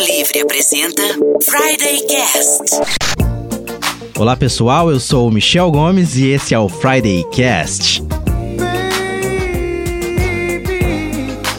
[0.00, 1.02] Livre apresenta
[1.44, 2.64] Friday Cast.
[4.18, 8.02] Olá pessoal, eu sou o Michel Gomes e esse é o Friday Cast.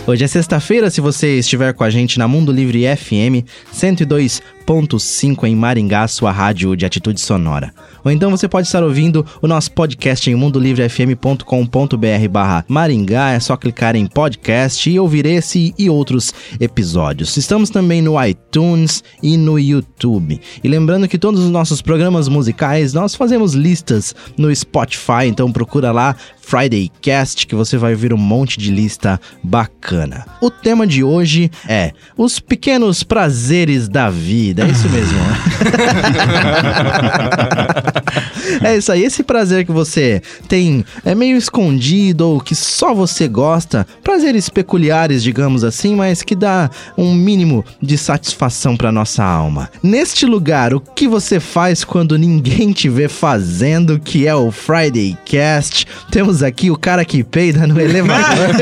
[0.08, 3.46] Hoje é sexta-feira, se você estiver com a gente na Mundo Livre FM
[3.82, 7.74] 102.5 em Maringá, sua rádio de atitude sonora.
[8.04, 13.32] Ou então você pode estar ouvindo o nosso podcast em mundolivrefm.com.br barra Maringá.
[13.32, 17.36] É só clicar em podcast e ouvir esse e outros episódios.
[17.38, 20.40] Estamos também no iTunes e no YouTube.
[20.64, 25.92] E lembrando que todos os nossos programas musicais nós fazemos listas no Spotify, então procura
[25.92, 30.26] lá Friday Cast que você vai ver um monte de lista bacana.
[30.42, 34.64] O tema de hoje é os pequenos prazeres da vida.
[34.64, 35.20] É isso mesmo.
[38.64, 43.28] é isso aí, esse prazer que você tem é meio escondido ou que só você
[43.28, 49.70] gosta, prazeres peculiares, digamos assim, mas que dá um mínimo de satisfação para nossa alma.
[49.82, 55.18] Neste lugar, o que você faz quando ninguém te vê fazendo, que é o Friday
[55.26, 55.86] Cast?
[56.12, 58.56] Temos aqui o cara que peida no elevador.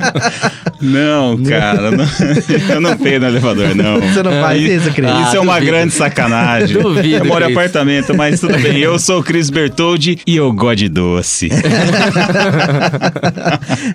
[0.80, 2.06] não, cara, não,
[2.68, 4.00] eu não peido no elevador, não.
[4.00, 5.10] Você não faz isso, Cris?
[5.10, 5.72] Ah, isso é uma duvido.
[5.72, 6.80] grande sacanagem.
[6.80, 8.78] Duvido, eu moro em apartamento, mas tudo bem.
[8.78, 11.48] Eu sou o Cris Bertoldi e eu gosto de doce.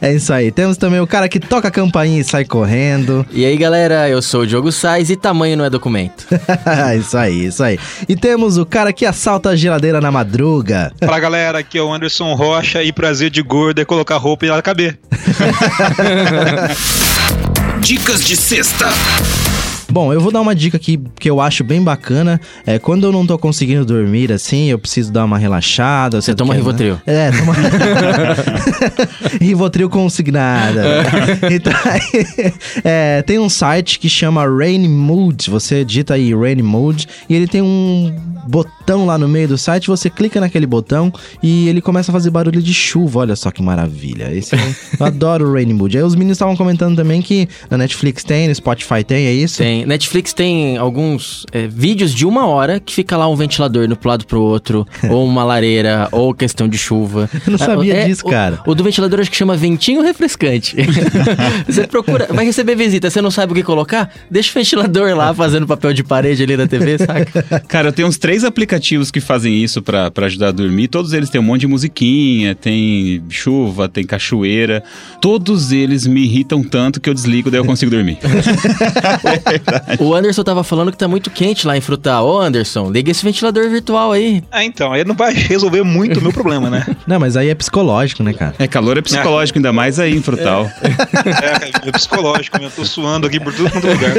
[0.01, 0.53] é isso aí.
[0.53, 3.25] Temos também o cara que toca a campainha e sai correndo.
[3.29, 6.25] E aí, galera, eu sou o Diogo Sais e tamanho não é documento.
[6.97, 7.77] isso aí, isso aí.
[8.07, 10.93] E temos o cara que assalta a geladeira na madruga.
[11.03, 14.49] Fala, galera, aqui é o Anderson Rocha e prazer de gordo é colocar roupa e
[14.49, 14.97] ela caber.
[17.83, 18.87] Dicas de sexta.
[19.91, 22.39] Bom, eu vou dar uma dica aqui que eu acho bem bacana.
[22.65, 26.21] É quando eu não tô conseguindo dormir assim, eu preciso dar uma relaxada.
[26.21, 26.97] Você toma Rivotril.
[27.05, 27.53] É, toma.
[29.41, 30.83] Rivotril consignada.
[31.53, 31.73] então,
[32.83, 35.49] é, tem um site que chama Rain Mood.
[35.49, 38.15] Você digita aí Rain Mood e ele tem um
[38.47, 42.29] botão lá no meio do site, você clica naquele botão e ele começa a fazer
[42.29, 43.19] barulho de chuva.
[43.19, 44.33] Olha só que maravilha.
[44.33, 45.97] Esse é, eu adoro o Rain Mood.
[45.97, 49.57] Aí os meninos estavam comentando também que na Netflix tem, no Spotify tem, é isso?
[49.57, 49.80] Tem.
[49.85, 54.25] Netflix tem alguns é, vídeos de uma hora que fica lá um ventilador no lado
[54.25, 57.29] pro outro, ou uma lareira, ou questão de chuva.
[57.45, 58.59] Eu não sabia é, disso, cara.
[58.65, 60.75] O, o, do ventilador acho que chama ventinho refrescante.
[61.65, 64.11] você procura, vai receber visita, você não sabe o que colocar?
[64.29, 67.61] Deixa o ventilador lá fazendo papel de parede ali da TV, saca?
[67.67, 70.87] Cara, eu tenho uns três aplicativos que fazem isso para ajudar a dormir.
[70.87, 74.83] Todos eles têm um monte de musiquinha, tem chuva, tem cachoeira.
[75.21, 78.17] Todos eles me irritam tanto que eu desligo, daí eu consigo dormir.
[79.99, 82.27] o Anderson tava falando que tá muito quente lá em Frutal.
[82.27, 84.43] Ô Anderson, liga esse ventilador virtual aí.
[84.51, 86.85] Ah, então, aí não vai resolver muito o meu problema, né?
[87.07, 88.55] Não, mas aí é psicológico, né, cara?
[88.59, 90.69] É, calor é psicológico, ainda mais aí em Frutal.
[90.81, 94.11] É, é, é psicológico, eu tô suando aqui por tudo quanto lugar.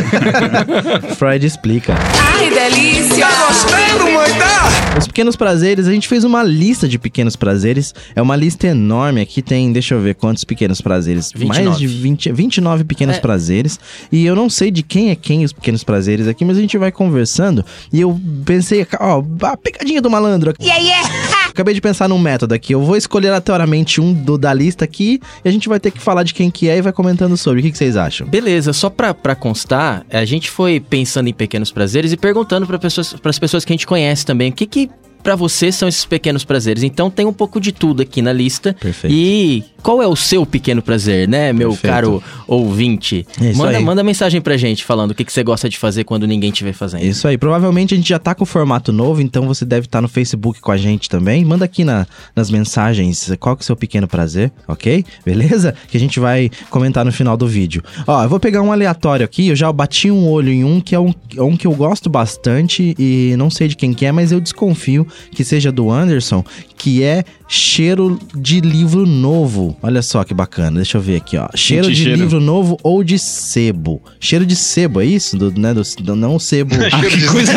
[1.17, 1.95] Freud explica.
[2.21, 3.27] Ai, delícia!
[3.27, 4.39] Tá gostando, mãe?
[4.39, 4.99] Tá?
[4.99, 7.95] Os pequenos prazeres, a gente fez uma lista de pequenos prazeres.
[8.15, 9.21] É uma lista enorme.
[9.21, 11.33] Aqui tem, deixa eu ver quantos pequenos prazeres.
[11.35, 11.65] 29.
[11.65, 13.21] Mais de 20, 29 pequenos é.
[13.21, 13.81] prazeres.
[14.11, 16.77] E eu não sei de quem é quem os pequenos prazeres aqui, mas a gente
[16.79, 20.55] vai conversando e eu pensei, ó, a pegadinha do malandro.
[20.61, 21.09] Yeah, yeah.
[21.49, 22.73] Acabei de pensar num método aqui.
[22.73, 26.01] Eu vou escolher aleatoriamente um do, da lista aqui e a gente vai ter que
[26.01, 27.61] falar de quem que é e vai comentando sobre.
[27.61, 28.27] O que, que vocês acham?
[28.27, 32.79] Beleza, só pra, pra constar, a gente foi pensando em pequenos prazeres e perguntando para
[32.79, 34.91] pessoas, as pessoas que a gente conhece também, o que que
[35.23, 36.83] para você são esses pequenos prazeres.
[36.83, 38.75] Então tem um pouco de tudo aqui na lista.
[38.75, 39.15] Perfeito.
[39.15, 41.93] E qual é o seu pequeno prazer, né, meu Perfeito.
[41.93, 43.27] caro ouvinte?
[43.41, 43.85] Isso manda, aí.
[43.85, 46.73] manda mensagem pra gente falando o que, que você gosta de fazer quando ninguém estiver
[46.73, 47.05] fazendo.
[47.05, 47.37] Isso aí.
[47.37, 50.09] Provavelmente a gente já tá com o formato novo, então você deve estar tá no
[50.09, 51.45] Facebook com a gente também.
[51.45, 55.05] Manda aqui na, nas mensagens qual que é o seu pequeno prazer, ok?
[55.25, 55.75] Beleza?
[55.89, 57.83] Que a gente vai comentar no final do vídeo.
[58.07, 59.49] Ó, eu vou pegar um aleatório aqui.
[59.49, 62.95] Eu já bati um olho em um que é um, um que eu gosto bastante
[62.99, 66.45] e não sei de quem que é, mas eu desconfio que seja do Anderson,
[66.77, 69.72] que é cheiro de livro novo.
[69.83, 71.49] Olha só que bacana, deixa eu ver aqui, ó.
[71.55, 72.19] Cheiro de cheiro.
[72.19, 74.03] livro novo ou de sebo.
[74.19, 75.37] Cheiro de sebo, é isso?
[75.37, 76.75] Do, né, do, do não sebo.
[76.75, 77.53] ah, que coisa,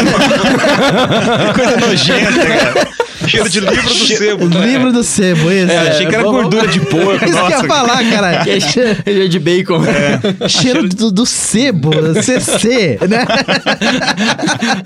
[1.53, 2.87] coisa nojenta, cara.
[3.27, 4.49] Cheiro de livro do sebo.
[4.49, 4.65] Né?
[4.65, 5.71] Livro do sebo, isso.
[5.71, 7.23] É, achei que era gordura de porco.
[7.25, 8.45] Isso que ia falar, cara.
[8.55, 9.81] É cheiro de bacon.
[9.85, 10.47] É.
[10.47, 11.91] Cheiro do, do sebo,
[12.21, 13.25] CC, né?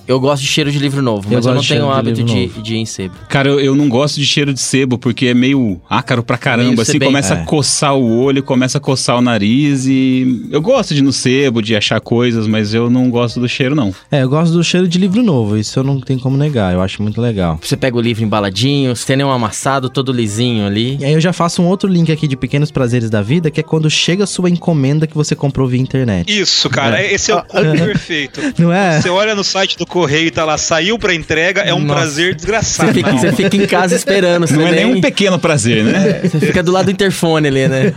[0.06, 1.92] Eu gosto de cheiro de livro novo, Eu mas eu, não tenho o cheiro de
[1.92, 3.14] hábito de, de ir em sebo.
[3.28, 6.42] Cara, eu, eu não gosto de cheiro de sebo, porque é meio ácaro pra Meio
[6.42, 6.82] caramba.
[6.82, 7.42] Assim, sebem- começa É.
[7.42, 10.48] a coçar o olho, começa a coçar o nariz e.
[10.50, 13.74] Eu gosto de ir no sebo, de achar coisas, mas eu não gosto do cheiro,
[13.74, 13.94] não.
[14.10, 16.80] É, eu gosto do cheiro de livro novo, isso eu não tenho como negar, eu
[16.80, 17.58] acho muito legal.
[17.62, 20.96] Você pega o livro embaladinho, você tem um amassado todo lisinho ali.
[21.00, 23.60] E aí eu já faço um outro link aqui de pequenos prazeres da vida, que
[23.60, 26.28] é quando chega a sua encomenda que você comprou via internet.
[26.40, 28.40] Isso, cara, esse é o combo perfeito.
[28.58, 29.00] Não é?
[29.00, 32.00] Você olha no site do correio e tá lá, saiu pra entrega, é um Nossa.
[32.00, 32.94] prazer Você desgraçado.
[32.94, 33.36] fica, você alma.
[33.36, 34.50] fica em casa esperando.
[34.50, 36.20] Não é nem- um pequeno prazer, né?
[36.24, 37.92] Você fica do lado do interfone ali, né?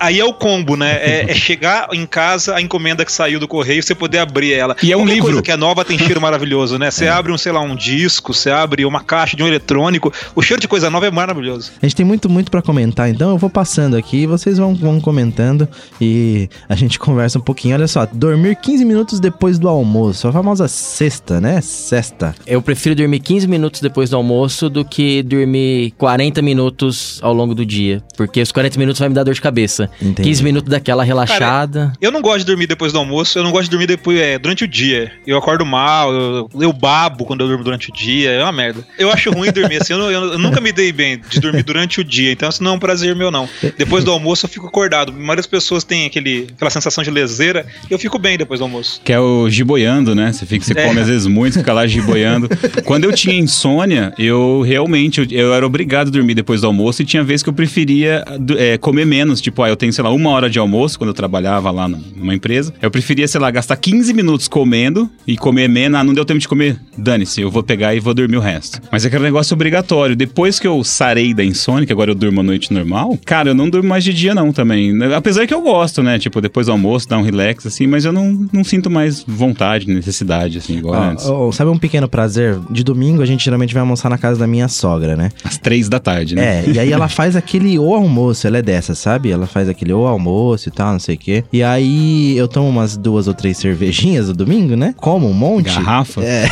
[0.00, 0.92] Aí é o combo, né?
[1.02, 4.74] É, é chegar em casa, a encomenda que saiu do correio, você poder abrir ela.
[4.82, 5.26] E é um Qualquer livro.
[5.28, 6.90] coisa que é nova tem cheiro maravilhoso, né?
[6.90, 10.12] Você abre um, sei lá, um disco, você abre uma caixa de um eletrônico.
[10.34, 11.72] O cheiro de coisa nova é maravilhoso.
[11.82, 15.00] A gente tem muito, muito pra comentar, então eu vou passando aqui vocês vão, vão
[15.00, 15.68] comentando
[16.00, 17.74] e a gente conversa um pouquinho.
[17.76, 21.60] Olha só, dormir 15 minutos depois do almoço, a famosa sexta, né?
[21.60, 22.34] Sexta.
[22.46, 27.54] Eu prefiro dormir 15 minutos depois do almoço do que dormir 40 minutos ao longo
[27.54, 28.02] do dia.
[28.16, 29.90] Porque os 40 minutos vai me dar dor de cabeça.
[30.00, 30.28] Entendi.
[30.28, 31.92] 15 minutos daquela relaxada.
[32.00, 34.38] Eu não gosto de dormir depois do almoço, eu não gosto de dormir depois, é,
[34.38, 35.12] durante o dia.
[35.26, 38.86] Eu acordo mal, eu, eu babo quando eu durmo durante o dia, é uma merda.
[38.98, 42.00] Eu acho ruim dormir assim, eu, não- eu nunca me dei bem de dormir durante
[42.00, 43.48] o dia, então isso não é um prazer meu, não.
[43.76, 45.10] Depois do almoço eu fico acordado.
[45.10, 48.64] A maioria das pessoas tem aquele, aquela sensação de leseira, eu fico bem depois do
[48.64, 49.00] almoço.
[49.04, 50.32] Que é o giboiando, né?
[50.32, 50.86] Você fica, você É.
[50.86, 52.48] come às vezes muito, fica lá giboiando.
[52.84, 57.02] Quando eu tinha insônia, eu realmente eu, eu era obrigado a dormir depois do almoço
[57.02, 58.24] e tinha vezes que eu preferia
[58.58, 59.40] é, comer menos.
[59.40, 62.34] Tipo, ah, eu tenho, sei lá, uma hora de almoço quando eu trabalhava lá numa
[62.34, 62.74] empresa.
[62.82, 65.98] Eu preferia, sei lá, gastar 15 minutos comendo e comer menos.
[65.98, 66.78] Ah, não deu tempo de comer?
[66.98, 68.80] Dane-se, eu vou pegar e vou dormir o resto.
[68.90, 70.16] Mas é aquele negócio obrigatório.
[70.16, 73.54] Depois que eu sarei da insônia, que agora eu durmo a noite normal, cara, eu
[73.54, 74.92] não durmo mais de dia não também.
[75.14, 76.18] Apesar que eu gosto, né?
[76.18, 79.86] Tipo, depois do almoço, dar um relax assim, mas eu não, não sinto mais vontade,
[79.86, 81.26] necessidade, assim, igual Ó, antes.
[81.26, 82.58] ó, sabe um pequeno prazer?
[82.70, 85.30] De domingo a gente geralmente vai almoçar na casa da minha sogra, né?
[85.44, 86.64] Às três da tarde, né?
[86.66, 89.30] É, e aí ela faz aquele o almoço, ela é dessa, sabe?
[89.30, 91.44] Ela faz aquele o almoço e tal, não sei o quê.
[91.52, 94.94] E aí eu tomo umas duas ou três cervejinhas no domingo, né?
[94.96, 95.66] Como um monte.
[95.74, 96.22] Garrafa?
[96.22, 96.46] É.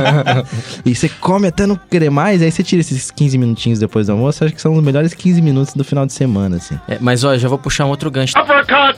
[0.84, 4.12] e você come até não querer mais, aí você tira esses 15 minutinhos depois do
[4.12, 6.78] almoço, acho que são os melhores 15 minutos do final de semana, assim.
[6.88, 8.34] É, mas ó, já vou puxar um outro gancho.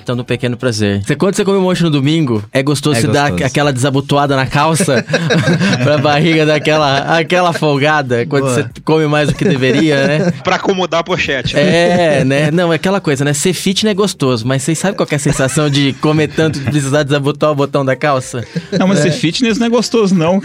[0.03, 1.03] Então, do pequeno prazer.
[1.05, 3.47] Você, quando você come um monte no domingo, é gostoso É você dar gostoso.
[3.47, 4.72] aquela desabotoada na calça
[5.83, 8.55] pra barriga dar aquela, folgada quando Boa.
[8.55, 10.33] você come mais do que deveria, né?
[10.43, 11.57] Pra acomodar a pochete.
[11.57, 12.51] É, né?
[12.51, 13.33] Não, é aquela coisa, né?
[13.33, 16.59] Ser fitness é gostoso, mas vocês sabem qual que é a sensação de comer tanto
[16.59, 18.45] e precisar desabotar o botão da calça?
[18.79, 20.41] Não, mas ser fitness não é gostoso, não.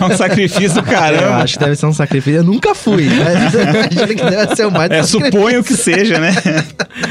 [0.00, 1.36] é um sacrifício do Eu caramba.
[1.36, 2.38] acho que deve ser um sacrifício.
[2.40, 6.18] Eu nunca fui, mas eu imagino que deve ser o mais É, suponho que seja,
[6.18, 6.34] né?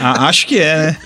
[0.02, 0.98] Acho que é, né?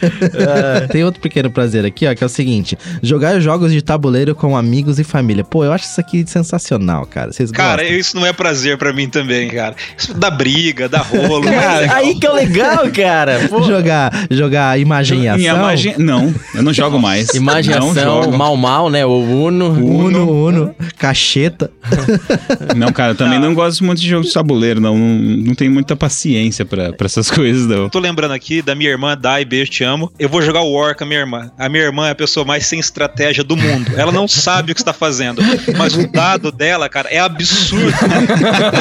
[0.92, 4.58] Tem outro pequeno prazer aqui, ó, que é o seguinte: jogar jogos de tabuleiro com
[4.58, 5.44] amigos e família.
[5.44, 7.32] Pô, eu acho isso aqui sensacional, cara.
[7.32, 7.98] Vocês Cara, gostam?
[7.98, 9.76] isso não é prazer pra mim também, cara.
[9.98, 11.46] Isso dá briga, dá rolo.
[11.46, 13.48] Mas aí que é legal, cara.
[13.50, 13.64] Pô.
[13.64, 15.40] Jogar, jogar imagem e ação.
[15.40, 15.96] Minha imagem...
[15.98, 17.28] Não, eu não jogo mais.
[17.34, 18.38] não Imaginação, jogo.
[18.38, 19.06] mal mal, né?
[19.06, 19.72] O Uno.
[19.72, 21.72] Uno, Uno, cacheta.
[22.76, 24.98] Não, cara, eu também não gosto muito de jogo de tabuleiro, não.
[24.98, 27.90] Não, não tenho muita paciência pra, pra essas coisas, não.
[27.90, 30.12] Tô lembrando aqui da minha irmã, Dai, beijo, te amo.
[30.18, 31.52] Eu vou jogar War com a minha irmã.
[31.58, 33.92] A minha irmã é a pessoa mais sem estratégia do mundo.
[33.96, 35.42] Ela não sabe o que está fazendo.
[35.78, 37.94] Mas o dado dela, cara, é absurdo.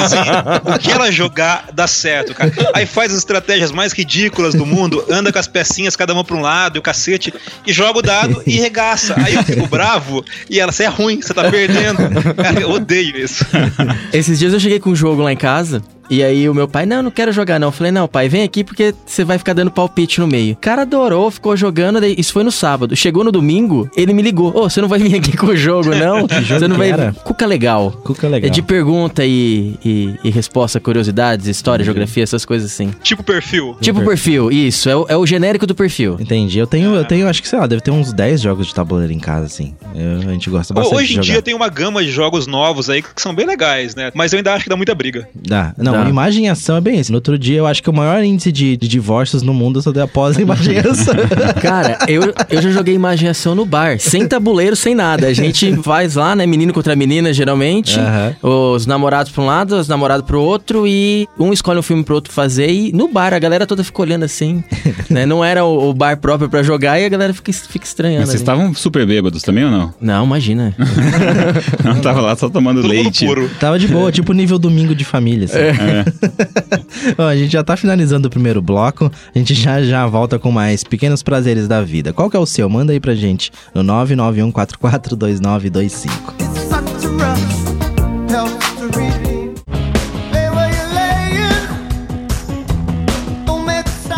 [0.04, 2.52] Assim, o que ela jogar dá certo, cara.
[2.74, 6.36] Aí faz as estratégias mais ridículas do mundo, anda com as pecinhas, cada uma pra
[6.36, 7.32] um lado, e o cacete,
[7.66, 9.14] e joga o dado e regaça.
[9.18, 11.98] Aí eu fico bravo e ela, você é ruim, você tá perdendo.
[12.34, 13.44] Cara, eu odeio isso.
[14.12, 15.82] Esses dias eu cheguei com um jogo lá em casa.
[16.10, 17.68] E aí o meu pai, não, não quero jogar não.
[17.68, 20.52] Eu falei, não, pai, vem aqui porque você vai ficar dando palpite no meio.
[20.52, 22.94] O cara adorou, ficou jogando, daí- isso foi no sábado.
[22.96, 24.54] Chegou no domingo, ele me ligou.
[24.56, 26.20] Ô, você não vai vir aqui com o jogo, não?
[26.20, 26.90] jogo você não que vai.
[26.90, 27.12] era?
[27.24, 27.90] Cuca legal.
[28.04, 28.48] Cuca legal.
[28.48, 32.90] É de pergunta e, e, e resposta, curiosidades, história, geografia, essas coisas assim.
[33.02, 33.76] Tipo perfil.
[33.80, 36.16] Tipo perfil, isso, é o, é o genérico do perfil.
[36.20, 36.58] Entendi.
[36.58, 39.12] Eu tenho, eu tenho, acho que sei lá, deve ter uns 10 jogos de tabuleiro
[39.12, 39.74] em casa, assim.
[39.94, 41.32] Eu- a gente gosta bastante Hoje de em jogar.
[41.32, 44.10] dia tem uma gama de jogos novos aí que são bem legais, né?
[44.14, 45.28] Mas eu ainda acho que dá muita briga.
[45.34, 45.72] Dá.
[45.78, 46.08] Não, Dá.
[46.08, 47.12] imagem e ação é bem isso.
[47.12, 49.92] No outro dia, eu acho que o maior índice de, de divórcios no mundo só
[49.92, 51.14] deu após a imagem e ação.
[51.62, 55.26] Cara, eu, eu já joguei imaginação no bar, sem tabuleiro, sem nada.
[55.26, 57.98] A gente faz lá, né, menino contra menina, geralmente.
[57.98, 58.34] Aham.
[58.42, 62.14] Os namorados pra um lado, os namorados pro outro, e um escolhe um filme pro
[62.14, 62.70] outro fazer.
[62.70, 64.62] E no bar, a galera toda fica olhando assim,
[65.10, 65.26] né?
[65.26, 68.20] Não era o, o bar próprio pra jogar e a galera fica, fica estranhando.
[68.20, 69.94] Mas vocês estavam super bêbados também ou não?
[70.00, 70.74] Não, imagina.
[71.82, 73.26] Não, tava lá só tomando Todo leite.
[73.26, 73.50] puro.
[73.60, 75.58] Tava de boa, tipo nível domingo de família, assim.
[77.18, 79.12] Ó, a gente já tá finalizando o primeiro bloco.
[79.34, 82.12] A gente já já volta com mais pequenos prazeres da vida.
[82.12, 82.68] Qual que é o seu?
[82.68, 86.54] Manda aí pra gente no 991442925.
[86.74, 87.73] such a rush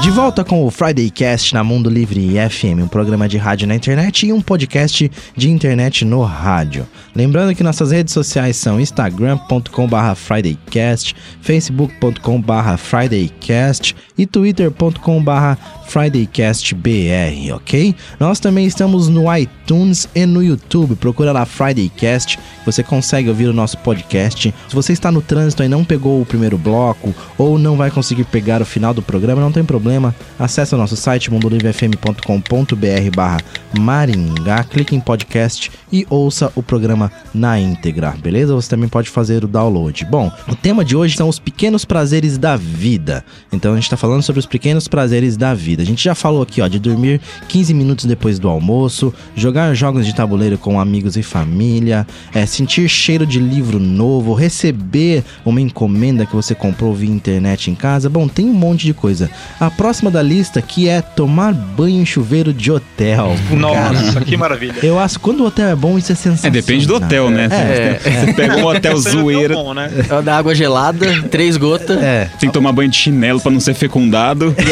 [0.06, 3.74] De volta com o Friday Cast na Mundo Livre FM, um programa de rádio na
[3.74, 6.86] internet e um podcast de internet no rádio.
[7.12, 17.94] Lembrando que nossas redes sociais são instagram.com.br fridaycast, facebook.com.br fridaycast e twitter.com.br fridaycastbr, ok?
[18.18, 23.52] Nós também estamos no iTunes e no YouTube, procura lá Fridaycast, você consegue ouvir o
[23.52, 24.52] nosso podcast.
[24.68, 28.24] Se você está no trânsito e não pegou o primeiro bloco ou não vai conseguir
[28.24, 29.95] pegar o final do programa, não tem problema,
[30.38, 33.38] acesse o nosso site mundolivrefm.com.br barra
[33.78, 38.54] Maringá, clique em podcast e ouça o programa na íntegra, beleza?
[38.54, 40.04] Você também pode fazer o download.
[40.06, 43.24] Bom, o tema de hoje são os pequenos prazeres da vida.
[43.52, 45.82] Então a gente está falando sobre os pequenos prazeres da vida.
[45.82, 50.06] A gente já falou aqui, ó, de dormir 15 minutos depois do almoço, jogar jogos
[50.06, 56.26] de tabuleiro com amigos e família, é, sentir cheiro de livro novo, receber uma encomenda
[56.26, 58.08] que você comprou via internet em casa.
[58.08, 59.30] Bom, tem um monte de coisa.
[59.60, 63.36] A próxima da lista que é tomar banho em chuveiro de hotel.
[63.52, 64.74] Nossa, que maravilha.
[64.82, 66.50] Eu acho que quando o hotel é bom, isso é É, sensacional.
[66.50, 67.46] depende do hotel, né?
[67.52, 68.00] É.
[68.26, 69.88] Você pega um hotel é zoeira, bom, né?
[70.10, 72.02] É o da água gelada, três gotas.
[72.02, 72.28] É.
[72.40, 74.56] tem que tomar banho de chinelo pra não ser fecundado.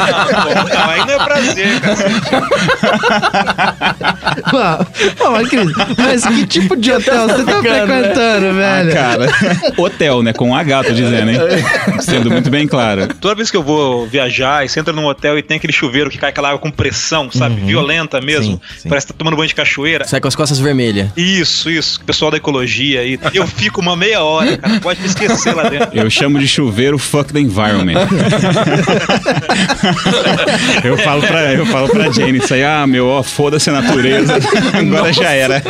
[0.00, 1.96] Não, pô, não, aí não é prazer, cara.
[5.16, 7.86] Pô, mas, Cris, mas que tipo de hotel você tá né?
[7.86, 8.92] frequentando, velho?
[8.92, 9.26] Cara,
[9.76, 10.32] hotel, né?
[10.32, 11.38] Com H, tô dizendo, hein?
[12.00, 13.08] Sendo muito bem claro.
[13.20, 16.10] Toda vez que eu vou viajar e você entra num hotel e tem aquele chuveiro
[16.10, 17.60] que cai aquela água com pressão, sabe?
[17.60, 18.52] Violenta mesmo.
[18.52, 18.88] Sim, sim.
[18.88, 20.06] Parece que tá tomando banho de cachoeira.
[20.06, 21.10] Sai com as costas vermelhas.
[21.16, 22.00] Isso, isso.
[22.04, 23.18] Pessoal da ecologia aí.
[23.34, 24.80] Eu fico uma meia hora, cara.
[24.80, 25.96] Pode me esquecer lá dentro.
[25.96, 27.94] Eu chamo de chuveiro fuck the environment.
[30.84, 34.34] eu, falo pra, eu falo pra Jane isso aí, ah, meu, ó, foda-se a natureza.
[34.72, 35.62] Agora já era.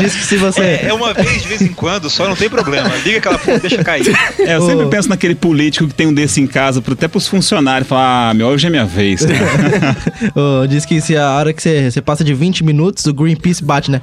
[0.00, 0.60] Diz que se você.
[0.60, 2.90] É, é uma vez de vez em quando, só não tem problema.
[3.04, 4.06] Liga aquela porra, deixa cair.
[4.38, 4.88] É, eu sempre Ô.
[4.88, 8.34] penso naquele político que tem um desse em casa, pro- até pros funcionários, falar, ah,
[8.34, 9.24] meu, hoje é minha vez.
[10.34, 13.62] Ô, diz que se a hora que você, você passa de 20 minutos, o Greenpeace
[13.64, 14.00] bate, né?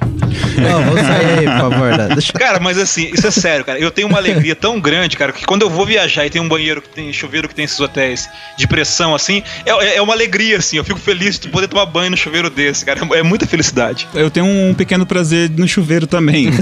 [0.56, 1.96] Não, vamos sair aí, por favor.
[1.96, 2.08] né?
[2.12, 2.32] Deixa...
[2.32, 3.78] Cara, mas assim, isso é sério, cara.
[3.78, 6.48] Eu tenho uma alegria tão grande, cara, que quando eu vou viajar e tem um
[6.48, 10.12] banheiro que tem chuveiro que tem esses hotéis de pressão, assim, é, é- é uma
[10.14, 10.76] alegria, assim.
[10.76, 13.00] Eu fico feliz de poder tomar banho no chuveiro desse, cara.
[13.14, 14.06] É muita felicidade.
[14.14, 16.50] Eu tenho um pequeno prazer no chuveiro também.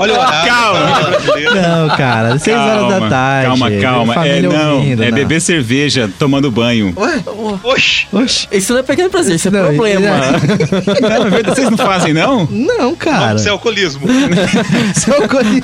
[0.00, 0.50] Olha o horário.
[0.50, 0.90] Calma.
[1.54, 3.46] Não, cara, 6 horas da tarde.
[3.48, 3.89] Calma, calma.
[3.90, 5.14] É, família não, ouvindo, é não.
[5.16, 6.94] beber cerveja, tomando banho.
[7.62, 8.06] Oxi.
[8.12, 8.48] Oxi.
[8.52, 10.08] Isso não é pequeno prazer, isso é Não, problema.
[11.00, 12.46] Não, é verdade, vocês não fazem, não?
[12.50, 13.36] Não, cara.
[13.36, 14.02] Isso é alcoolismo.
[14.96, 15.60] Isso é alcoolismo.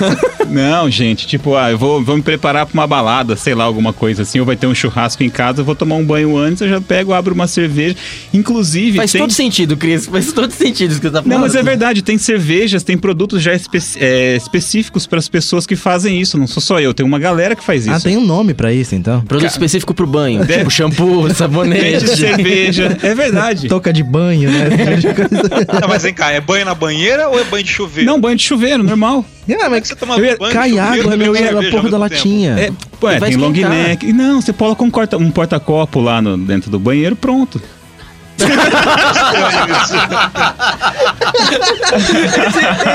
[0.49, 3.93] Não, gente, tipo, ah, eu vou, vou me preparar pra uma balada, sei lá, alguma
[3.93, 6.61] coisa assim, ou vai ter um churrasco em casa, eu vou tomar um banho antes,
[6.63, 7.97] eu já pego, abro uma cerveja.
[8.33, 9.21] Inclusive, Faz tem...
[9.21, 10.07] todo sentido, Cris.
[10.07, 11.33] Faz todo sentido isso que você tá falando.
[11.33, 15.67] Não, mas é verdade, tem cervejas, tem produtos já espe- é, específicos para as pessoas
[15.67, 18.06] que fazem isso, não sou só eu, tem uma galera que faz isso.
[18.06, 19.21] Ah, tem um nome pra isso, então.
[19.23, 20.45] Produto específico pro banho.
[20.45, 22.07] Deve- Tipo shampoo, sabonete.
[22.17, 23.67] Cerveja, é verdade.
[23.69, 24.69] Toca de banho, né?
[25.81, 28.09] Não, mas vem cá, é banho na banheira ou é banho de chuveiro?
[28.11, 29.25] Não, banho de chuveiro, normal.
[29.49, 31.39] ah, é mas que você toma ia- banho cai de chuveiro água e meu, na
[31.39, 32.53] cerveja porra da latinha.
[32.59, 32.71] É,
[33.01, 34.07] pô, é, tem long neck.
[34.07, 37.61] E Não, você coloca um, corta, um porta-copo lá no, dentro do banheiro, pronto.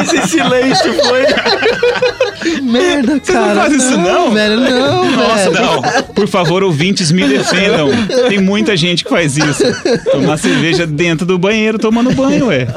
[0.01, 1.25] Esse silêncio foi.
[2.41, 3.55] Que merda, cara.
[3.61, 4.31] faz isso, não?
[4.31, 5.65] velho, não, Nossa, velho.
[5.65, 5.81] não.
[6.13, 7.89] Por favor, ouvintes, me defendam.
[8.29, 9.63] Tem muita gente que faz isso.
[10.11, 12.67] Tomar cerveja dentro do banheiro, tomando banho, ué.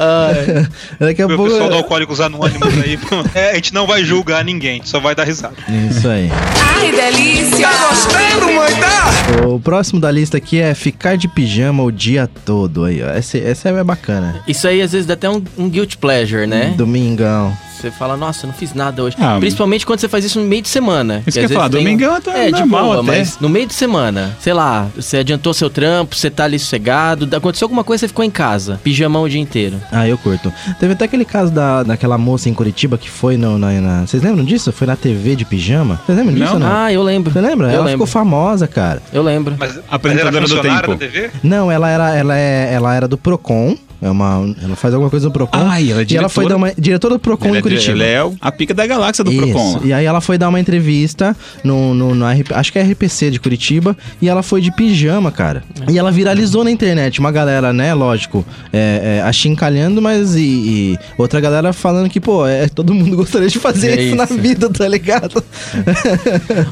[0.98, 1.44] Daqui a O pouco...
[1.50, 2.98] pessoal do Alcoólicos Anônimos aí.
[3.34, 5.54] É, a gente não vai julgar ninguém, só vai dar risada.
[5.90, 6.30] Isso aí.
[6.78, 7.68] Ai, delícia!
[7.68, 8.74] Tá gostando, mãe?
[8.80, 9.46] Tá?
[9.46, 12.53] O próximo da lista aqui é ficar de pijama o dia todo.
[12.84, 13.12] Aí, ó.
[13.16, 14.42] Esse, esse é bacana.
[14.46, 16.74] Isso aí às vezes dá até um, um guilt pleasure, né?
[16.76, 17.56] Domingão.
[17.80, 19.16] Você fala, nossa, eu não fiz nada hoje.
[19.20, 21.22] Ah, Principalmente quando você faz isso no meio de semana.
[21.26, 23.06] Isso Que que eu falar, vezes tem- domingão tá É, de normal boa, até.
[23.18, 27.28] mas no meio de semana, sei lá, você adiantou seu trampo, você tá ali sossegado,
[27.36, 29.80] aconteceu alguma coisa, você ficou em casa, pijamão o dia inteiro.
[29.92, 30.52] Ah, eu curto.
[30.80, 34.22] Teve até aquele caso da, daquela moça em Curitiba que foi no, na, na- Vocês
[34.22, 34.72] lembram disso?
[34.72, 36.00] Foi na TV de pijama?
[36.06, 36.52] Vocês lembram disso Não.
[36.54, 36.76] ou não?
[36.84, 37.32] Ah, eu lembro.
[37.32, 37.66] Você lembra?
[37.68, 38.06] Eu ela lembro.
[38.06, 39.02] ficou famosa, cara.
[39.12, 39.54] Eu lembro.
[39.58, 40.88] Mas, Apresentadora mas do tempo.
[40.88, 41.30] da TV?
[41.42, 43.76] Não, ela era, ela é, ela era do Procon.
[44.04, 45.56] É uma, ela faz alguma coisa no Procon.
[45.58, 46.48] Ai, ela é E ela foi diretora?
[46.48, 48.04] dar uma diretora do Procon Ela em é, Curitiba.
[48.04, 49.40] ela é a pica da galáxia do Isso.
[49.46, 49.80] Procon.
[49.82, 51.34] E aí ela foi dar uma entrevista
[51.64, 55.32] no, no, no RP acho que é RPC de Curitiba, e ela foi de pijama,
[55.32, 55.64] cara.
[55.90, 60.98] E ela viralizou na internet, uma galera, né, lógico, é, é, achincalhando, mas e, e
[61.16, 64.36] outra galera falando que, pô, é, todo mundo gostaria de fazer É isso, na isso.
[64.38, 65.42] vida, tá ligado?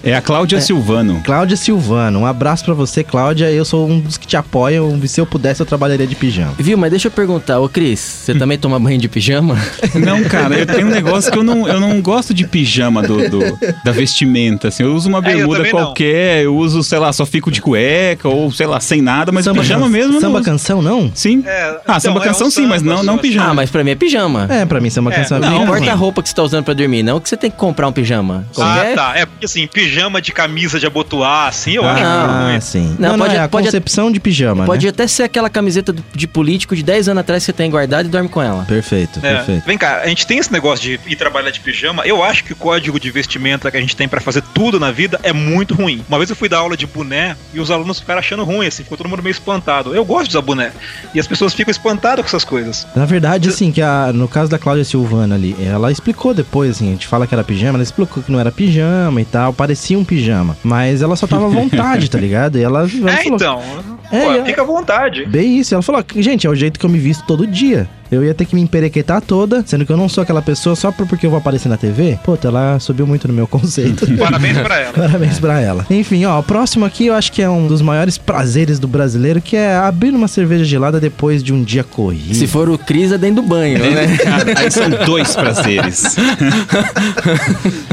[0.03, 1.21] É a Cláudia Silvano.
[1.25, 3.51] Cláudia Silvano, um abraço pra você, Cláudia.
[3.51, 5.01] Eu sou um dos que te apoiam.
[5.07, 6.53] Se eu pudesse, eu trabalharia de pijama.
[6.59, 9.57] Viu, mas deixa eu perguntar, ô Cris, você também toma banho de pijama?
[9.95, 13.29] Não, cara, eu tenho um negócio que eu não, eu não gosto de pijama do,
[13.29, 14.83] do- da vestimenta, assim.
[14.83, 15.81] Eu uso uma É, eu bermuda também não.
[15.85, 19.47] qualquer, eu uso, sei lá, só fico de cueca ou, sei lá, sem nada, mas
[19.47, 20.45] pijama can- mesmo não Samba uso.
[20.45, 21.11] canção, não?
[21.15, 21.43] Sim.
[21.47, 23.21] É, ah, samba então, é canção um sim, mas samba não, não só.
[23.21, 23.51] pijama.
[23.51, 24.47] Ah, mas pra mim é pijama.
[24.51, 26.43] É, pra mim samba É, canção é não, Não importa a roupa que você tá
[26.43, 28.45] usando pra dormir, não que você tem que comprar um pijama.
[28.55, 28.93] Qualquer...
[28.93, 29.19] Ah, tá.
[29.19, 32.97] É porque assim, pijama de camisa de abotoar, assim, eu acho Ah, sim.
[32.99, 34.91] Não, Não, não, pode- é a pode- concepção de pijama, Pode né?
[34.91, 38.09] até ser aquela camiseta de político de 10 anos atrás que você tem guardado e
[38.09, 38.65] dorme com ela.
[38.65, 39.35] Perfeito, É.
[39.37, 39.65] perfeito.
[39.67, 42.05] Vem cá, a gente tem esse negócio de ir trabalhar de pijama.
[42.07, 44.91] Eu acho que o código de vestimenta que a gente tem pra fazer tudo na
[44.91, 46.05] vida é muito ruim.
[46.09, 48.83] Uma vez eu fui dar aula de boné e os alunos ficaram achando ruim, assim,
[48.83, 49.95] ficou todo mundo meio espantado.
[49.95, 50.73] Eu gosto de usar boné.
[51.15, 52.87] E as pessoas ficam espantadas com essas coisas.
[52.95, 56.89] Na verdade, assim, que a, no caso da Cláudia Silvana ali, ela explicou depois, assim,
[56.89, 59.99] a gente fala que era pijama, ela explicou que não era pijama e tal, parecia
[59.99, 60.57] um pijama.
[60.63, 62.59] Mas ela só tava à vontade, tá ligado?
[62.59, 63.63] E ela, ela é, falou, então.
[64.11, 64.45] É, pô, é.
[64.45, 65.25] fica à vontade.
[65.27, 65.75] Bem isso.
[65.75, 67.89] Ela falou, gente, é o jeito que eu me visto todo dia.
[68.13, 70.93] Eu ia ter que me emperequetar toda, sendo que eu não sou aquela pessoa só
[70.93, 72.19] por- porque eu vou aparecer na TV.
[72.23, 74.07] Puta, ela subiu muito no meu conceito.
[74.19, 74.93] Parabéns pra ela.
[74.93, 75.87] Parabéns pra ela.
[75.91, 79.41] Enfim, ó, o próximo aqui eu acho que é um dos maiores prazeres do brasileiro,
[79.41, 82.35] que é abrir uma cerveja gelada depois de um dia corrido.
[82.35, 84.17] Se for o Cris, é dentro do banho, né?
[84.19, 86.15] Cara, aí são dois prazeres.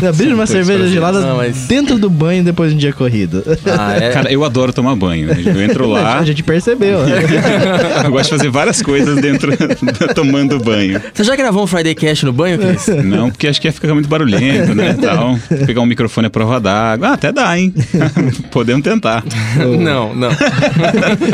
[0.08, 0.92] abrir uma dois cerveja prazeres.
[0.92, 3.44] gelada Não, mas- dentro do banho depois de um dia corrido.
[3.66, 4.10] Ah, é.
[4.12, 5.28] Cara, eu adoro tomar banho.
[5.28, 5.42] né?
[5.46, 7.06] Eu entro lá, A gente percebeu.
[7.06, 7.20] né?
[8.06, 9.52] eu gosto de fazer várias coisas dentro,
[10.14, 11.02] tomando banho.
[11.14, 12.88] Você já gravou um Friday Cash no banho, Cris?
[13.04, 15.38] Não, porque acho que ia ficar muito barulhento, né, tal.
[15.66, 17.10] Pegar um microfone à prova d'água.
[17.10, 17.74] Ah, até dá, hein?
[18.52, 19.24] Podemos tentar.
[19.80, 20.30] não, não.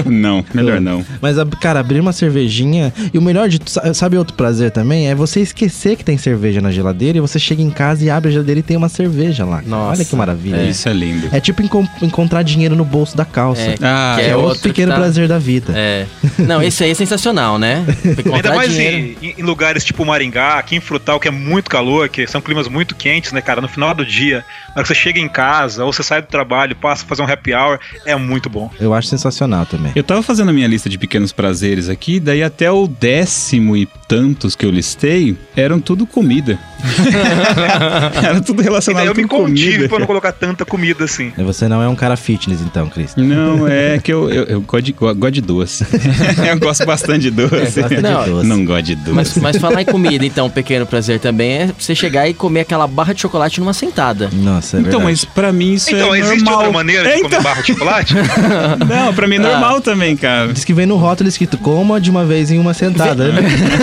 [0.05, 1.05] Não, melhor não.
[1.21, 2.93] Mas, cara, abrir uma cervejinha.
[3.13, 3.59] E o melhor de.
[3.93, 5.09] Sabe outro prazer também?
[5.09, 8.29] É você esquecer que tem cerveja na geladeira e você chega em casa e abre
[8.29, 9.61] a geladeira e tem uma cerveja lá.
[9.65, 9.97] Nossa.
[9.99, 10.57] Olha que maravilha.
[10.57, 11.29] É, Isso é lindo.
[11.41, 13.61] tipo encon- encontrar dinheiro no bolso da calça.
[13.61, 15.73] É, Ah, que É, é outro outro pequeno que tá- prazer da vida.
[15.75, 16.05] É.
[16.39, 17.85] Não, esse aí é sensacional, né?
[18.05, 18.55] Ainda Encontrar
[19.21, 22.67] em, em lugares tipo Maringá, aqui em Frutal, que é muito calor, que são climas
[22.67, 23.61] muito quentes, né, cara?
[23.61, 24.45] No final do dia,
[24.75, 27.25] hora que você chega em casa, ou você sai do trabalho, passa a fazer um
[27.25, 28.69] happy hour, é muito bom.
[28.79, 29.91] Eu acho sensacional também.
[29.95, 33.87] Eu tava fazendo a minha lista de pequenos prazeres aqui, daí até o décimo e
[34.07, 36.59] tantos que eu listei eram tudo comida.
[38.23, 39.89] Era tudo E daí relacionado eu me com contive comida.
[39.89, 41.31] pra não colocar tanta comida assim.
[41.37, 43.15] Você não é um cara fitness, então, Cris.
[43.15, 45.85] Não, é que eu, eu, eu gosto, de, gosto de doce.
[46.47, 47.81] eu gosto bastante de doce.
[47.83, 48.47] De Não, doce.
[48.47, 49.11] Não gosto de doce.
[49.13, 52.61] Mas, mas falar em comida, então, um pequeno prazer também é você chegar e comer
[52.61, 54.29] aquela barra de chocolate numa sentada.
[54.33, 55.03] Nossa, é então, verdade.
[55.03, 56.55] mas pra mim isso Então, é existe normal.
[56.59, 58.13] outra maneira de É, comer então- barra de chocolate?
[58.87, 59.41] Não, pra mim é Ah.
[59.41, 60.51] normal também, cara.
[60.53, 63.29] Diz que vem no rótulo escrito coma de uma vez em uma sentada.
[63.31, 63.41] né?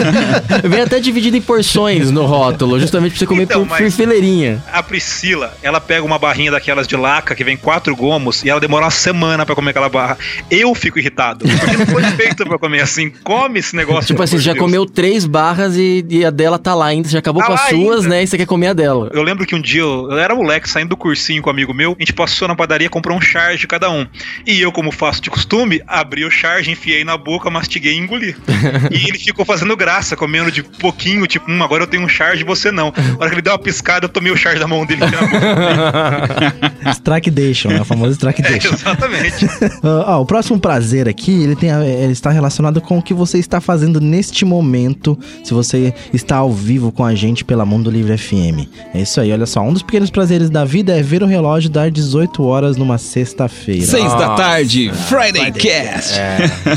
[0.65, 4.63] Vem até dividido em porções no rótulo, justamente pra você comer Então, por, fileirinha.
[4.73, 8.61] A Priscila, ela pega uma barrinha daquelas de laca que vem quatro gomos e ela
[8.61, 10.17] demora uma semana pra comer aquela barra.
[10.51, 13.11] Eu fico irritado, porque não foi feito pra comer assim.
[13.23, 14.07] Come esse negócio.
[14.07, 14.65] Tipo assim, já de Deus.
[14.67, 17.09] comeu três barras e, e a dela tá lá ainda.
[17.09, 18.09] Você já acabou Tá com as suas, ainda.
[18.09, 18.23] né?
[18.23, 19.11] E você quer comer a dela.
[19.13, 21.73] Eu lembro que um dia eu, eu era moleque saindo do cursinho com um amigo
[21.75, 24.07] meu, a gente passou na padaria comprou um charge de cada um.
[24.47, 28.35] E eu, como faço de costume, abri o charge, enfiei na boca, mastiguei e engoli.
[28.91, 32.43] e ele ficou fazendo graça, comendo de pouquinho, tipo, hum, agora eu tenho um charge
[32.43, 32.93] e você não.
[32.97, 35.11] Na hora que ele deu uma piscada, eu tomei o charge da mão dele e
[35.11, 36.91] na boca.
[36.93, 37.81] Strikeation, né?
[37.81, 38.75] O famoso É, Strikeation.
[38.75, 39.47] exatamente.
[39.85, 43.13] Ah, ó, o próximo prazer aqui, ele, tem a- ele está relacionado com o que
[43.15, 47.91] você está fazendo neste momento, se você está ao vivo com a gente pela Mundo
[47.91, 48.69] Livre FM.
[48.95, 49.61] É isso aí, olha só.
[49.61, 53.87] Um dos pequenos prazeres da vida é ver o relógio dar 18 horas numa sexta-feira.
[53.87, 54.43] Seis da Nossa.
[54.43, 56.19] tarde, Friday Cast.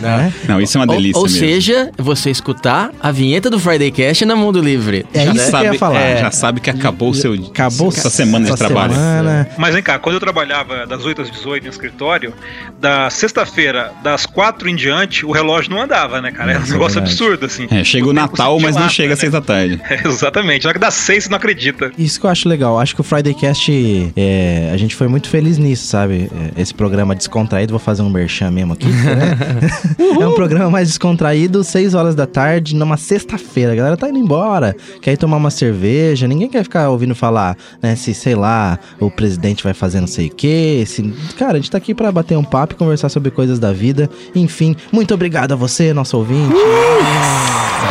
[0.01, 0.33] Né?
[0.47, 1.39] Não, isso é uma Ou, delícia ou mesmo.
[1.39, 5.05] seja, você escutar a vinheta do Friday Cash na Mundo Livre.
[5.13, 5.99] É já isso que eu sabe, ia falar.
[5.99, 8.93] é, já sabe que acabou o seu Acabou essa semana de trabalho.
[8.93, 9.49] semana.
[9.57, 12.33] Mas vem cá, quando eu trabalhava das 8 às 18 no escritório,
[12.79, 16.53] da sexta-feira, das 4 em diante, o relógio não andava, né, cara?
[16.53, 17.67] É um é negócio absurdo, assim.
[17.71, 19.21] É, chega o Natal, mas não chega às né?
[19.21, 19.81] seis da tarde.
[19.89, 20.63] É, exatamente.
[20.63, 21.91] Na hora que dá 6, você não acredita.
[21.97, 22.79] Isso que eu acho legal.
[22.79, 23.71] Acho que o Friday Cast,
[24.15, 26.29] é, a gente foi muito feliz nisso, sabe?
[26.57, 28.87] É, Esse programa descontraído, vou fazer um merchan mesmo aqui.
[28.87, 29.37] né?
[30.21, 33.73] é um programa mais descontraído, 6 horas da tarde, numa sexta-feira.
[33.73, 37.57] A galera tá indo embora, quer ir tomar uma cerveja, ninguém quer ficar ouvindo falar,
[37.81, 37.95] né?
[37.95, 40.83] Se, sei lá, o presidente vai fazer não sei o quê.
[40.85, 41.01] Se...
[41.37, 44.09] Cara, a gente tá aqui pra bater um papo e conversar sobre coisas da vida.
[44.35, 46.53] Enfim, muito obrigado a você, nosso ouvinte.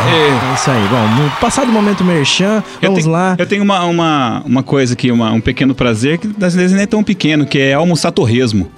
[0.07, 0.81] É isso aí.
[0.87, 3.35] Bom, passado o momento merchan, Eu vamos tenho- lá.
[3.37, 6.83] Eu tenho uma, uma, uma coisa aqui, uma- um pequeno prazer, que às vezes nem
[6.83, 8.69] é tão pequeno, que é almoçar torresmo.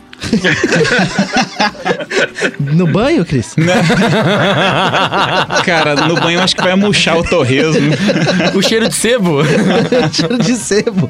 [2.60, 3.56] No banho, Cris?
[5.66, 7.92] Cara, no banho eu acho que vai murchar o torresmo.
[8.56, 9.40] O cheiro de sebo.
[10.12, 11.10] Cheiro de sebo.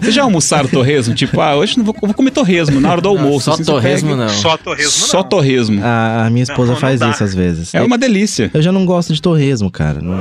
[0.00, 1.14] Vocês já almoçaram torresmo?
[1.14, 3.46] Tipo, ah, hoje não vou, vou comer torresmo na hora do almoço.
[3.46, 4.28] Só assim, torresmo, não.
[4.28, 5.28] Só torresmo Só não.
[5.28, 5.80] torresmo.
[5.84, 7.10] A, a minha esposa Não, não faz dá.
[7.10, 7.74] isso às vezes.
[7.74, 8.50] É uma delícia.
[8.52, 10.00] Eu já não gosto de torresmo, cara.
[10.00, 10.18] Não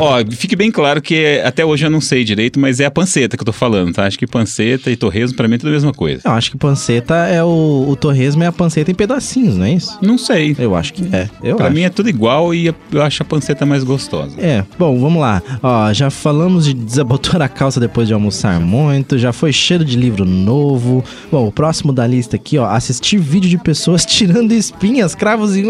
[0.00, 3.36] Ó, fique bem claro que até hoje eu não sei direito, mas é a panceta
[3.36, 4.06] que eu tô falando, tá?
[4.06, 6.22] Acho que panceta e torresmo pra mim é tudo mesma coisa.
[6.24, 9.72] Eu acho que panceta é o, o torresmo é a panceta em pedacinhos, não é
[9.72, 9.98] isso?
[10.00, 10.54] Não sei.
[10.58, 11.28] Eu acho que é.
[11.42, 11.74] Eu Pra acho.
[11.74, 14.34] mim é tudo igual e eu acho a panceta mais gostosa.
[14.38, 15.42] É, bom, vamos lá.
[15.62, 19.96] Ó, já falamos de desabotoar a calça depois de almoçar muito, já foi cheiro de
[19.96, 21.04] livro novo.
[21.30, 25.62] Bom, o próximo da lista aqui, ó, assistir vídeo de pessoas tirando espinhas, cravos e...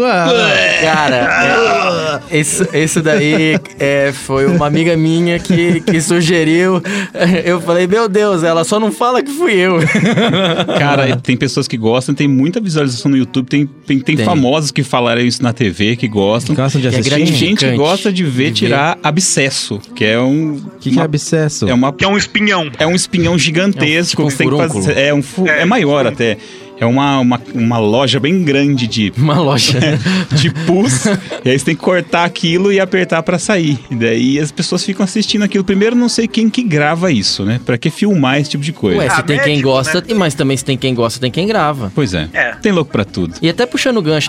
[0.81, 6.81] Cara, é, esse, esse daí é, foi uma amiga minha que, que sugeriu.
[7.43, 9.79] Eu falei, meu Deus, ela só não fala que fui eu.
[10.79, 14.25] Cara, tem pessoas que gostam, tem muita visualização no YouTube, tem, tem, tem Tem.
[14.25, 16.55] famosos que falaram isso na TV, que gostam.
[16.55, 17.09] Gostam de assistir?
[17.13, 18.67] Tem gente que gosta de ver de ver.
[18.67, 20.53] tirar abscesso, que é um.
[20.55, 21.67] O que, que é abscesso?
[21.67, 22.69] É uma Que é um espinhão.
[22.77, 24.97] É um espinhão gigantesco É um- tipo um que você tem que fazer.
[24.97, 26.37] É, um fu- É, é maior até.
[26.79, 29.79] É uma, uma, uma loja bem grande de, Uma loja.
[30.35, 31.05] de pus.
[31.43, 33.79] e aí você tem que cortar aquilo e apertar pra sair.
[33.89, 35.63] E daí as pessoas ficam assistindo aquilo.
[35.63, 37.59] Primeiro, não sei quem que grava isso, né?
[37.65, 38.97] Pra que filmar esse tipo de coisa?
[38.99, 40.13] Ué, Ah, se tem quem gosta, né?
[40.15, 41.91] mas também se tem quem gosta, tem quem grava.
[41.95, 42.27] Pois é.
[42.33, 42.51] É.
[42.55, 43.35] Tem louco pra tudo.
[43.41, 44.27] E até puxando o gancho,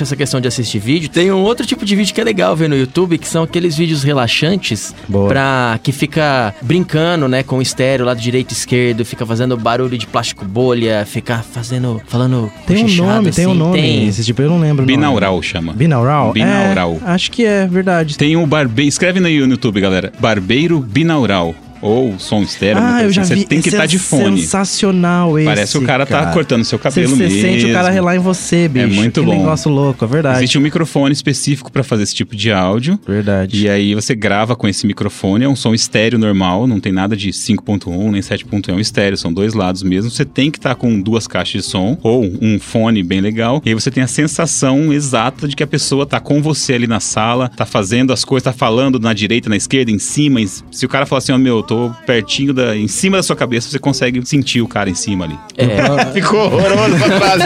[0.00, 2.68] essa questão de assistir vídeo, tem um outro tipo de vídeo que é legal ver
[2.68, 5.28] no YouTube, que são aqueles vídeos relaxantes Boa.
[5.28, 9.96] pra que fica brincando, né, com o estéreo, lado direito e esquerdo, fica fazendo barulho
[9.98, 11.65] de plástico bolha, fica fazendo,
[12.06, 13.58] falando Tem um nome, tem um assim.
[13.58, 13.80] nome.
[13.80, 14.08] Tem.
[14.08, 14.96] Esse tipo eu não lembro o nome.
[14.96, 15.72] Binaural chama.
[15.72, 16.32] Binaural?
[16.32, 16.98] Binaural.
[17.04, 18.16] É, acho que é, verdade.
[18.16, 18.88] Tem o barbeiro.
[18.88, 20.12] Escreve no YouTube, galera.
[20.18, 21.54] Barbeiro binaural.
[21.80, 22.80] Ou som estéreo.
[22.82, 23.34] Ah, eu coisa já assim.
[23.34, 23.40] vi.
[23.40, 24.40] Você tem que estar é de fone.
[24.40, 27.40] sensacional esse, Parece que o cara tá cortando seu cabelo Você mesmo.
[27.40, 28.88] sente o cara relar em você, bicho.
[28.88, 29.36] muito que bom.
[29.36, 30.38] negócio louco, é verdade.
[30.38, 32.98] Existe um microfone específico pra fazer esse tipo de áudio.
[33.06, 33.62] Verdade.
[33.64, 37.16] E aí você grava com esse microfone, é um som estéreo normal, não tem nada
[37.16, 40.10] de 5.1 nem 7.1, é um estéreo, são dois lados mesmo.
[40.10, 43.62] Você tem que estar com duas caixas de som ou um fone bem legal.
[43.64, 46.86] E aí você tem a sensação exata de que a pessoa tá com você ali
[46.86, 50.36] na sala, tá fazendo as coisas, tá falando na direita, na esquerda, em cima.
[50.70, 53.34] Se o cara falar assim, ó, meu, eu tô pertinho da, em cima da sua
[53.36, 55.38] cabeça, você consegue sentir o cara em cima ali.
[55.56, 57.42] É, Ficou horroroso essa frase.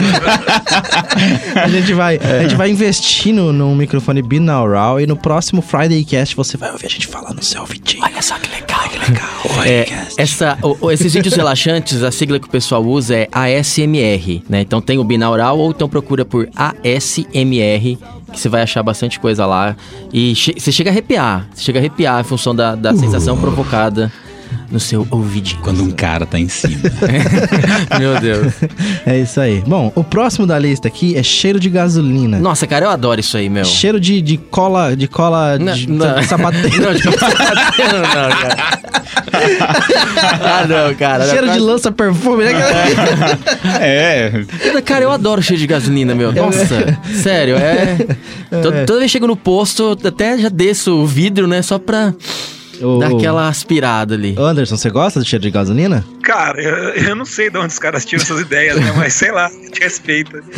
[1.60, 6.04] A gente vai, a gente vai investir no, num microfone binaural e no próximo Friday
[6.04, 7.62] Cast você vai ouvir a gente falar no seu.
[7.62, 9.30] Olha só que legal, que legal.
[9.66, 14.42] É, essa, o- o- esses vídeos relaxantes, a sigla que o pessoal usa é ASMR,
[14.48, 14.60] né?
[14.62, 17.98] Então tem o binaural ou então procura por ASMR,
[18.30, 19.76] que você vai achar bastante coisa lá.
[20.12, 23.36] E che- você chega a arrepiar, você chega a arrepiar em função da, da sensação
[23.36, 24.10] provocada
[24.70, 25.60] no seu ouvidinho.
[25.62, 26.78] Quando um cara tá em cima.
[27.98, 28.52] Meu Deus.
[29.04, 29.62] É isso aí.
[29.66, 32.38] Bom, o próximo da lista aqui é cheiro de gasolina.
[32.38, 33.64] Nossa, cara, eu adoro isso aí, meu.
[33.64, 36.14] Cheiro de, de cola, de cola Não, de, não.
[36.20, 36.82] de sapateiro.
[36.82, 38.80] Não, tipo, não, cara.
[40.42, 41.24] ah, não, cara.
[41.26, 42.52] Cheiro de Quase- lança perfume, né?
[43.80, 44.32] é,
[44.84, 46.32] Cara, eu adoro cheiro de gasolina, meu.
[46.32, 47.96] Nossa, sério, é.
[48.50, 51.62] Todo- Toda vez que chego no posto, até já desço o vidro, né?
[51.62, 52.12] Só pra
[52.82, 54.34] O- dar aquela aspirada ali.
[54.38, 56.04] Anderson, você gosta de cheiro de gasolina?
[56.22, 56.74] Cara, eu,
[57.08, 58.92] eu não sei de onde os caras tiram essas ideias, né?
[58.96, 60.40] Mas sei lá, te respeita.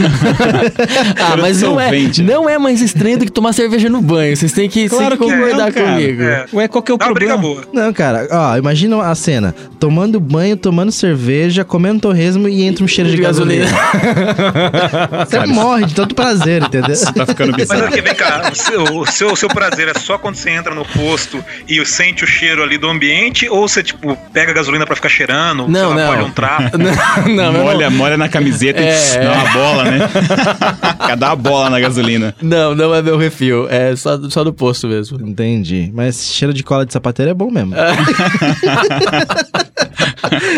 [1.18, 2.22] Ah, mas não é, solvente.
[2.22, 4.36] não é mais estranho do que tomar cerveja no banho.
[4.36, 5.92] Vocês têm que, Claro que que é, concordar cara.
[5.92, 6.22] comigo.
[6.22, 6.46] É.
[6.52, 7.62] Ué, qual que é o Dá uma briga problema?
[7.62, 7.68] boa.
[7.72, 9.54] Não, cara, ó, imagina a cena.
[9.78, 13.66] Tomando banho, tomando cerveja, comendo torresmo e entra um cheiro de, De gasolina.
[13.66, 15.26] gasolina.
[15.28, 16.96] Você morre de tanto prazer, entendeu?
[17.14, 17.84] Tá ficando Mas bizarro.
[17.84, 20.74] aqui, vem cá, o seu, o seu, o seu prazer é só quando você entra
[20.74, 24.86] no posto e sente o cheiro ali do ambiente, ou você, tipo, pega a gasolina
[24.86, 26.06] pra ficar cheirando, Não, não.
[26.06, 26.78] molha um trapo.
[26.78, 27.98] Não, não, molha, irmão.
[27.98, 29.98] molha na camiseta É, e dá uma bola, né?
[31.18, 32.34] Dá uma bola na gasolina.
[32.40, 33.66] Não, não é meu refil.
[33.68, 35.20] É só, só do posto mesmo.
[35.28, 35.90] Entendi.
[35.94, 37.74] Mas cheiro de cola de sapateiro é bom mesmo.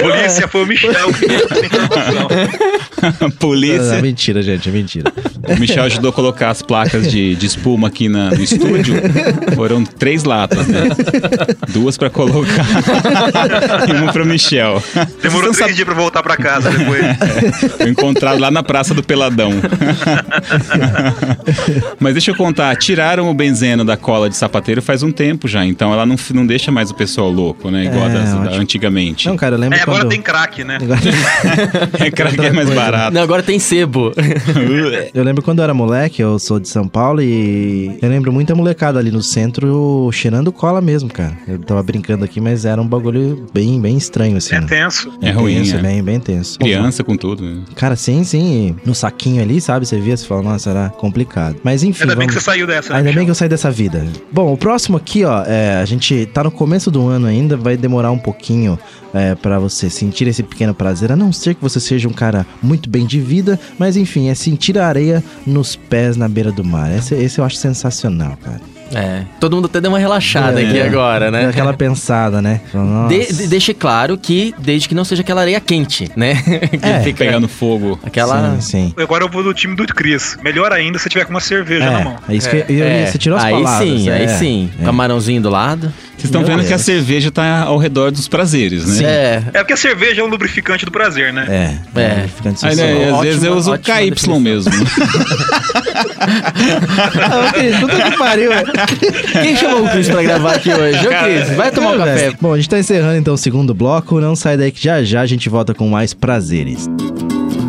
[0.00, 2.28] Polícia foi o Michel que informação.
[3.20, 4.00] Não, Polícia.
[4.00, 5.12] mentira, gente, é mentira.
[5.48, 8.94] O Michel ajudou a colocar as placas de, de espuma aqui na- no estúdio.
[9.54, 10.82] Foram três latas, né?
[11.70, 12.64] Duas pra colocar
[13.88, 14.82] e uma pro Michel.
[15.22, 17.04] Demorou três dias pra voltar pra casa depois.
[17.78, 19.50] Foi encontrado lá na Praça do Peladão.
[21.98, 25.64] Mas deixa eu contar, tiraram o benzeno da cola de sapateiro faz um tempo já,
[25.64, 27.84] então ela não, não deixa mais o pessoal louco, né?
[27.84, 29.26] Igual É, das- da- antigamente.
[29.28, 30.10] Não, cara, eu lembro É, agora quando...
[30.10, 30.78] tem crack, né?
[30.80, 32.74] Agora- É, que é mais coisa.
[32.80, 33.14] barato.
[33.14, 34.12] Não, agora tem sebo.
[35.14, 38.54] Eu lembro quando eu era moleque, eu sou de São Paulo e eu lembro muita
[38.54, 41.32] molecada ali no centro cheirando cola mesmo, cara.
[41.46, 44.54] Eu tava brincando aqui, mas era um bagulho bem, bem estranho, assim.
[44.54, 45.12] É tenso.
[45.22, 45.78] É ruim, tenso, é.
[45.82, 46.58] bem, bem tenso.
[46.58, 47.42] Criança com tudo.
[47.44, 47.62] né?
[47.76, 48.74] Cara, sim, sim.
[48.84, 49.86] No saquinho ali, sabe?
[49.86, 51.56] Você via, você fala, nossa, era complicado.
[51.62, 52.02] Mas enfim.
[52.02, 52.92] Ainda bem que vamos- você saiu dessa.
[52.92, 54.04] né, Ainda bem que eu saí dessa vida.
[54.32, 57.76] Bom, o próximo aqui, ó, é, a gente tá no começo do ano ainda, vai
[57.76, 58.78] demorar um pouquinho
[59.12, 62.44] é, para você sentir esse pequeno prazer, a não ser que você seja um cara
[62.62, 66.64] muito bem de vida, mas enfim, é sentir a areia nos pés na beira do
[66.64, 66.90] mar.
[66.92, 68.60] Esse, esse eu acho sensacional, cara.
[68.92, 69.22] É.
[69.40, 70.66] Todo mundo até deu uma relaxada É.
[70.66, 71.44] aqui agora, né?
[71.44, 72.60] Dá Aquela pensada, né?
[73.08, 76.34] De, de- deixe claro que, desde que não seja aquela areia quente, né?
[76.70, 77.98] que É, fica Pegando fogo.
[78.04, 78.56] aquela.
[78.60, 78.94] Sim, sim.
[79.02, 80.36] Agora eu vou do time do Cris.
[80.42, 82.16] Melhor ainda se tiver com uma cerveja na mão.
[82.28, 83.88] É, é isso que eu, eu- É, você tirou as aí palavras.
[83.88, 84.70] sim, aí é, sim.
[84.80, 84.84] é.
[84.84, 85.92] Camarãozinho do lado.
[86.16, 89.04] Vocês estão vendo que a cerveja tá ao redor dos prazeres, né?
[89.04, 89.42] É.
[89.54, 91.44] É porque a cerveja é um lubrificante do prazer, né?
[91.94, 92.02] É, É.
[92.02, 92.26] é.
[92.62, 94.40] Aí, né, às vezes eu uso o KY definição.
[94.40, 94.72] mesmo.
[96.26, 98.50] Ah, Cris, puta que pariu.
[99.42, 100.98] Quem chamou o Cris pra gravar aqui hoje?
[101.06, 102.32] Ô, Cris, vai tomar um café.
[102.40, 104.20] Bom, a gente tá encerrando então o segundo bloco.
[104.20, 106.84] Não sai daí que já já a gente volta com mais prazeres.
[106.84, 107.63] Só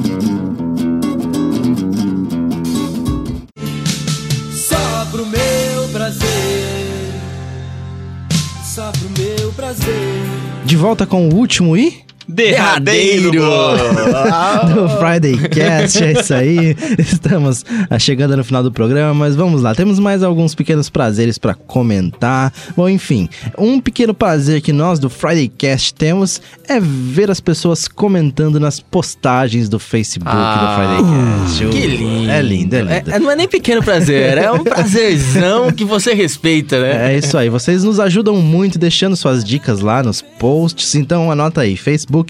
[10.75, 12.04] De volta com o último e
[12.35, 13.31] Derradeiro!
[13.31, 16.75] do Friday Cast, é isso aí.
[16.99, 19.73] Estamos ah, chegando no final do programa, mas vamos lá.
[19.73, 22.51] Temos mais alguns pequenos prazeres pra comentar.
[22.75, 27.87] Bom, enfim, um pequeno prazer que nós do Friday Cast temos é ver as pessoas
[27.87, 31.79] comentando nas postagens do Facebook Ah, do Friday Cast.
[31.79, 32.31] Que lindo.
[32.31, 33.11] É lindo, é lindo.
[33.11, 37.13] É- não é nem pequeno prazer, é um prazerzão que você respeita, né?
[37.13, 41.61] É isso aí, vocês nos ajudam muito deixando suas dicas lá nos posts, então anota
[41.61, 42.24] aí, facebook.com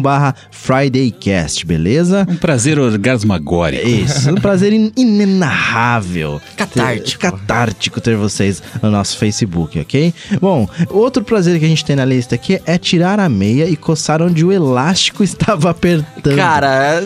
[0.00, 2.26] barra FridayCast, beleza?
[2.28, 3.86] Um prazer orgasmagórico.
[3.86, 6.40] Isso, um prazer in- inenarrável.
[6.56, 7.20] Catártico.
[7.20, 10.12] Ter, catártico ter vocês no nosso Facebook, ok?
[10.40, 13.76] Bom, outro prazer que a gente tem na lista aqui é tirar a meia e
[13.76, 16.36] coçar onde o elástico estava apertando.
[16.36, 17.02] Cara,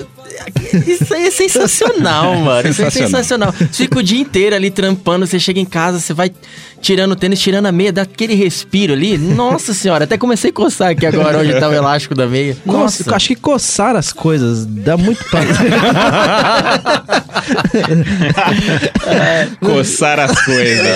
[0.86, 2.68] isso aí é sensacional, mano.
[2.68, 3.52] Isso aí é sensacional.
[3.52, 6.30] Você fica o dia inteiro ali trampando, você chega em casa, você vai
[6.82, 9.16] tirando o tênis, tirando a meia, dá aquele respiro ali.
[9.16, 12.56] Nossa senhora, até comecei a coçar aqui agora onde tá o elástico da meia.
[12.66, 15.56] Nossa, eu acho que coçar as coisas dá muito prazer.
[19.60, 20.86] Coçar as coisas.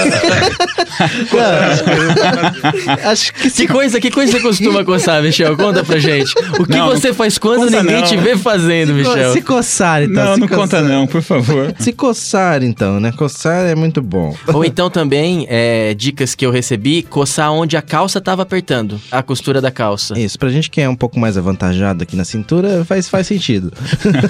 [3.04, 5.56] Acho que Que coisa, que coisa você costuma coçar, Michel?
[5.56, 6.32] Conta pra gente.
[6.58, 8.06] O que Não, você faz quando ninguém não.
[8.06, 9.32] te vê fazendo, Michel?
[9.32, 10.24] se coçar, então.
[10.24, 10.60] Não, se não coçar.
[10.62, 11.74] conta não, por favor.
[11.78, 13.12] Se coçar, então, né?
[13.12, 14.34] Coçar é muito bom.
[14.52, 19.22] Ou então também, é, dicas que eu recebi, coçar onde a calça tava apertando, a
[19.22, 20.18] costura da calça.
[20.18, 23.72] Isso, pra gente que é um pouco mais avantajado aqui na cintura, faz, faz sentido.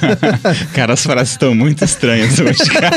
[0.74, 2.96] Cara, as frases estão muito estranhas hoje, cara.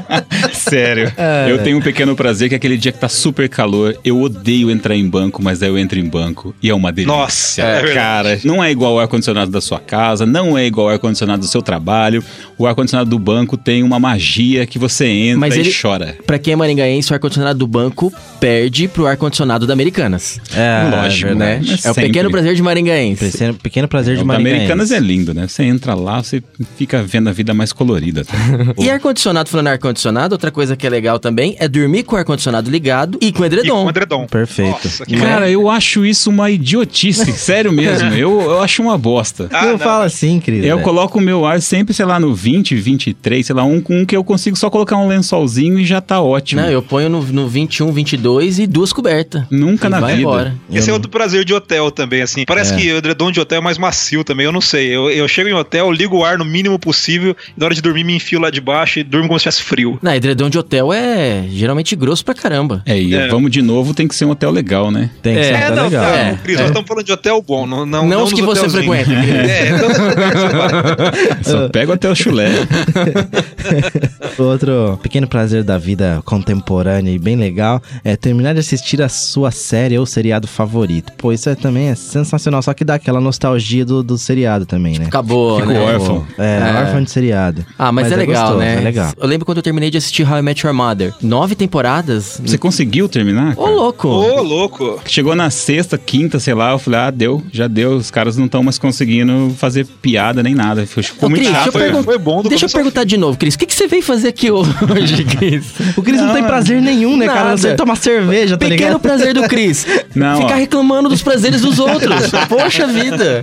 [0.52, 1.12] Sério.
[1.16, 1.46] É.
[1.50, 3.96] Eu tenho um pequeno prazer que é aquele dia que tá super calor.
[4.04, 7.14] Eu odeio entrar em banco, mas aí eu entro em banco e é uma delícia.
[7.16, 8.38] Nossa, é cara.
[8.44, 11.62] Não é igual o ar-condicionado da sua casa, não é igual o ar-condicionado do seu
[11.62, 12.22] trabalho.
[12.58, 16.16] O ar-condicionado do banco tem uma magia que você entra Mas e ele- chora.
[16.26, 20.38] Pra quem é maringaense, o ar-condicionado do banco perde pro ar-condicionado da Americanas.
[20.54, 21.60] É, Lógico, né?
[21.66, 23.30] Mas É o pequeno prazer de maringaense.
[23.30, 24.56] Pequeno, pequeno prazer de O da Maringaense.
[24.56, 25.46] Americanas é lindo, né?
[25.48, 26.42] Você entra lá, você
[26.76, 28.24] fica vendo a vida mais colorida.
[28.24, 28.34] Tá?
[28.78, 29.94] E ar-condicionado, falando ar-condicionado,
[30.32, 33.44] outra coisa que é legal também é dormir com o ar-condicionado ligado e com o
[33.44, 33.82] E edredom.
[33.84, 34.26] com edredom.
[34.26, 34.70] Perfeito.
[34.84, 38.12] Nossa, que Cara, eu acho isso uma idiotice, sério mesmo.
[38.14, 39.48] Eu, eu acho uma bosta.
[39.52, 39.78] Ah, não.
[39.78, 40.64] fala assim, Cris.
[40.64, 40.82] Eu velho.
[40.82, 44.04] coloco o meu ar sempre, sei lá, no 20, 23, sei lá, um com um
[44.04, 46.60] que eu consigo só colocar um lençolzinho e já tá ótimo.
[46.62, 49.44] Não, eu ponho no, no 21, 22 e duas cobertas.
[49.50, 50.22] Nunca E na vai vida.
[50.22, 50.54] embora.
[50.72, 52.44] Esse é Eu outro prazer de hotel também, assim.
[52.46, 54.88] Parece que o edredom de hotel é mais macio também, eu não sei.
[54.94, 57.82] Eu, eu chego em hotel, ligo o ar no mínimo possível, e na hora de
[57.82, 59.93] dormir me enfio lá de baixo e durmo como se tivesse frio.
[60.02, 62.82] Não, edredom de hotel é geralmente grosso pra caramba.
[62.86, 63.28] É, e É.
[63.28, 65.10] vamos de novo, tem que ser um hotel legal, né?
[65.22, 66.04] Tem que É, ser É, tá não, legal.
[66.04, 68.68] tá, É, Cris, nós estamos falando de hotel bom, não, não, Não os que você
[68.68, 69.50] frequenta, Cris.
[69.50, 71.42] É, então vai.
[71.44, 72.48] Só pega o hotel chulé.
[74.38, 79.50] Outro pequeno prazer da vida contemporânea e bem legal é terminar de assistir a sua
[79.50, 81.12] série ou seriado favorito.
[81.16, 84.98] Pô, isso é, também é sensacional, só que dá aquela nostalgia do, do seriado também,
[84.98, 85.06] né?
[85.06, 85.80] Acabou, Fico né?
[85.80, 86.26] órfão.
[86.38, 86.80] É, É.
[86.80, 87.64] órfão de seriado.
[87.78, 88.76] Ah, mas, é legal, gostoso, né?
[88.76, 89.12] É legal.
[89.16, 91.12] Eu lembro quando eu terminei de assistir How I Met Your Mother.
[91.22, 92.40] Nove temporadas.
[92.44, 93.52] Você conseguiu terminar?
[93.56, 93.74] Ô, cara?
[93.76, 94.08] louco!
[94.08, 95.00] Ô, louco.
[95.06, 97.96] Chegou na sexta, quinta, sei lá, eu falei, ah, deu, já deu.
[97.96, 100.86] Os caras não estão mais conseguindo fazer piada nem nada.
[100.86, 101.72] Ficou Ô, muito Cris, deixa eu, chato.
[101.72, 103.54] Foi- pergun- foi bom do deixa eu perguntar de novo, Cris.
[103.54, 105.64] O que, que você veio fazer aqui hoje, Cris?
[105.96, 107.48] O Cris não, tem prazer nenhum, né, cara?
[107.48, 107.76] A não ser Nada.
[107.78, 109.00] tomar cerveja, tá Pequeno ligado?
[109.00, 109.86] prazer do Cris.
[110.14, 110.58] Não, Ficar ó.
[110.58, 112.30] reclamando dos prazeres dos outros.
[112.48, 113.40] Poxa vida.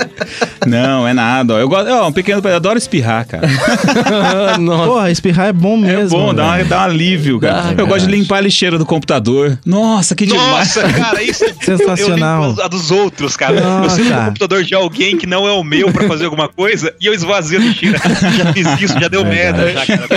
[0.65, 1.55] Não, é nada.
[1.55, 1.59] ó.
[1.59, 3.45] Eu gosto, ó, um pequeno, eu adoro espirrar, cara.
[4.57, 4.85] Nossa.
[4.87, 6.17] Porra, espirrar é bom mesmo.
[6.17, 6.69] É bom, dá, uma- velho.
[6.69, 7.73] dá um alívio, cara.
[7.73, 9.57] Dá, eu gosto de limpar a lixeira do computador.
[9.65, 10.75] Nossa, que demais.
[10.75, 12.37] Nossa, cara, isso é Sensacional.
[12.37, 13.55] Eu, eu limpo a dos outros, cara.
[13.57, 13.95] Eu Nossa.
[13.95, 17.05] sinto o computador de alguém que não é o meu pra fazer alguma coisa e
[17.05, 17.97] eu esvazio a lixeira.
[18.37, 20.07] Já fiz isso, já deu merda, já, cara.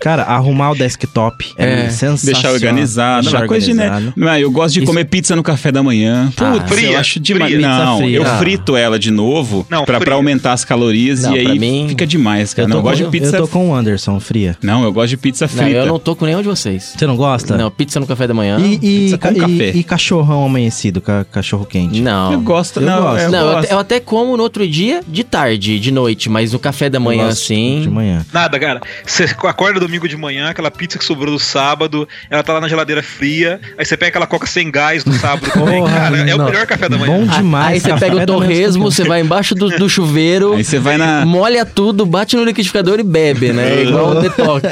[0.00, 2.34] Cara, arrumar o desktop é, É, sensacional.
[2.34, 3.22] Deixar organizado.
[3.22, 3.86] Deixar Não, coisa de, né?
[3.90, 4.38] organizado.
[4.40, 6.32] Eu gosto de Isso- comer pizza no café da manhã.
[6.36, 7.52] Ah, Putz, fria, eu acho demais.
[7.52, 7.68] fria.
[7.68, 8.16] Não, fria.
[8.16, 8.38] eu Ah.
[8.38, 12.06] frito ela de novo Não, pra, pra aumentar as calorias Não, e aí mim- fica
[12.06, 12.66] demais, cara.
[12.66, 13.36] Eu Não, eu gosto com, de pizza.
[13.36, 14.56] eu tô com o Anderson, fria.
[14.62, 15.78] Não, eu gosto de pizza Não, frita.
[15.78, 16.94] eu não tô com nenhum de vocês.
[16.96, 17.56] Você não gosta?
[17.56, 18.58] Não, pizza no café da manhã.
[18.60, 19.70] E, e, Pizza com ca- e- café.
[19.78, 22.00] e cachorrão amanhecido, ca- cachorro quente?
[22.00, 22.32] Não.
[22.32, 23.22] Eu gosto, Eu não, gosto.
[23.24, 23.64] eu Não, eu gosto.
[23.64, 26.98] até, eu até como no outro dia, de tarde, de noite, mas no café da
[27.00, 27.80] manhã, assim.
[27.82, 28.24] De manhã.
[28.32, 28.80] Nada, cara.
[29.06, 32.68] Você acorda domingo de manhã, aquela pizza que sobrou do sábado, ela tá lá na
[32.68, 36.16] geladeira fria, aí você pega aquela coca sem gás do sábado também, Porra, cara.
[36.30, 36.44] É o não.
[36.46, 37.12] melhor café da manhã.
[37.18, 37.74] Bom demais.
[37.74, 41.24] Aí você pega o torresmo, você vai embaixo do, do chuveiro, Aí você vai na.
[41.26, 43.82] molha tudo, bate no liquidificador e bebe, né?
[43.84, 44.64] Igual o detox.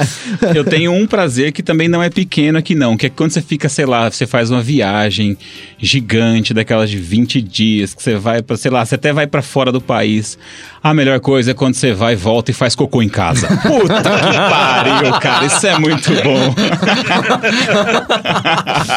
[0.63, 2.97] Eu tenho um prazer que também não é pequeno aqui, não.
[2.97, 5.37] Que é quando você fica, sei lá, você faz uma viagem
[5.79, 9.43] gigante, daquelas de 20 dias, que você vai pra, sei lá, você até vai pra
[9.43, 10.39] fora do país.
[10.85, 13.47] A melhor coisa é quando você vai, volta e faz cocô em casa.
[13.63, 15.45] Puta que pariu, cara.
[15.47, 16.55] Isso é muito bom.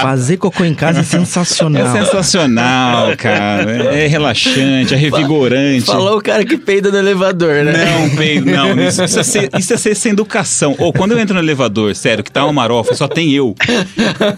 [0.01, 1.91] Fazer cocô em casa é É sensacional.
[1.95, 3.71] sensacional, cara.
[3.95, 5.85] É relaxante, é revigorante.
[5.85, 7.73] Falou o cara que peida no elevador, né?
[7.85, 8.71] Não, peido, não.
[8.81, 10.75] Isso, isso é ser, isso é ser sem educação.
[10.79, 13.55] Ou quando eu entro no elevador, sério, que tá uma marofa, só tem eu.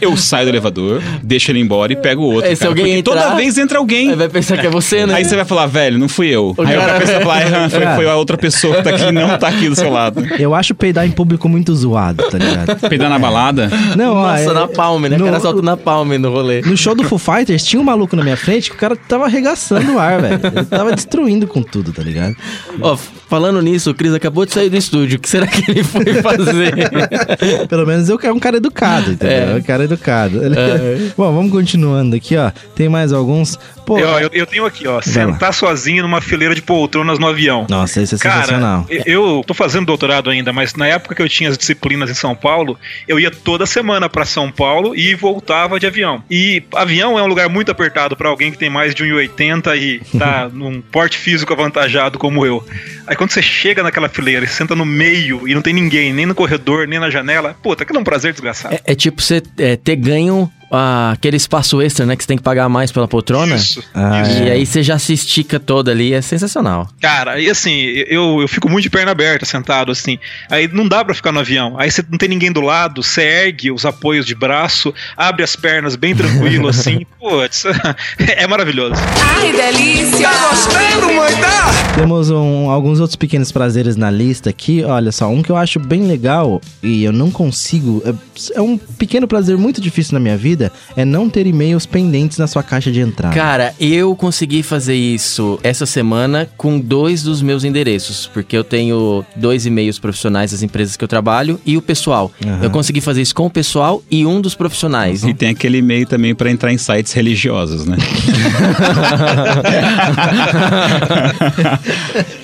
[0.02, 2.50] Eu saio do elevador, deixo ele embora e pego o outro.
[2.52, 4.10] É, se cara, alguém entrar- toda vez entra alguém.
[4.10, 5.14] Aí vai pensar que é você, né?
[5.16, 6.54] Aí você vai falar, velho, não fui eu.
[6.58, 8.90] O aí cara- outra pessoa vai falar, "Ah, foi, foi a outra pessoa que tá
[8.92, 10.24] aqui, não tá aqui do seu lado.
[10.40, 12.90] Eu acho peidar em público muito zoado, tá ligado?
[12.90, 13.70] Peidar na balada.
[13.96, 15.18] Não, ó, Nossa, é- na palme, né?
[15.18, 16.62] no- O cara solta na palme no rolê.
[16.62, 19.26] No show do Foo Fighters, tinha um maluco na minha frente que o cara tava
[19.26, 20.40] arregaçando o ar, velho.
[20.44, 22.36] Ele tava destruindo com tudo, tá ligado?
[22.82, 22.96] Ó,
[23.30, 25.18] falando nisso, o Cris acabou de sair do estúdio.
[25.18, 26.74] O que será que ele foi fazer?
[27.68, 29.38] Pelo menos eu quero um cara educado, entendeu?
[29.38, 29.56] É.
[29.56, 30.44] Um cara educado.
[30.44, 30.56] Ele-
[31.18, 32.52] Bom, vamos continuando aqui, ó.
[32.76, 33.58] Tem mais alguns.
[33.88, 37.66] Pô, Eu, eu, eu tenho aqui, ó, sentar sozinho numa fileira de poltronas no avião.
[37.70, 38.84] nossa, esse é sensacional.
[38.84, 42.14] Cara, eu tô fazendo doutorado ainda, mas na época que eu tinha as disciplinas em
[42.14, 46.22] São Paulo, eu ia toda semana pra São Paulo e voltava de avião.
[46.30, 50.20] E avião é um lugar muito apertado pra alguém que tem mais de 1,80 e
[50.20, 52.62] tá num porte físico avantajado como eu.
[53.08, 56.26] Aí quando você chega naquela fileira e senta no meio e não tem ninguém, nem
[56.26, 58.76] no corredor, nem na janela, puta, aquilo é um prazer desgraçado.
[58.76, 62.16] É, é tipo você é, ter ganho ah, aquele espaço extra, né?
[62.16, 63.56] Que você tem que pagar mais pela poltrona.
[63.56, 64.44] Isso, Ah, isso.
[64.44, 66.90] E aí você já se estica toda ali, é sensacional.
[67.02, 67.72] Cara, e assim,
[68.08, 70.18] eu, eu fico muito de perna aberta, sentado assim.
[70.50, 71.76] Aí não dá pra ficar no avião.
[71.80, 75.56] Aí você não tem ninguém do lado, você ergue os apoios de braço, abre as
[75.56, 77.06] pernas bem tranquilo assim.
[77.20, 77.64] Putz,
[78.20, 78.96] é maravilhoso.
[79.40, 80.28] Ai, delícia!
[80.30, 81.36] Tá gostando, mãe?
[81.42, 81.96] Tá?
[81.96, 84.84] Temos um- alguns outros pequenos prazeres na lista aqui.
[84.84, 88.02] Olha só, um que eu acho bem legal e eu não consigo.
[88.06, 90.57] É, é um pequeno prazer muito difícil na minha vida.
[90.96, 93.34] É não ter e-mails pendentes na sua caixa de entrada.
[93.36, 99.24] Cara, eu consegui fazer isso essa semana com dois dos meus endereços, porque eu tenho
[99.36, 102.32] dois e-mails profissionais das empresas que eu trabalho e o pessoal.
[102.46, 102.60] Aham.
[102.64, 105.24] Eu consegui fazer isso com o pessoal e um dos profissionais.
[105.24, 107.98] E tem aquele e-mail também pra entrar em sites religiosos, né?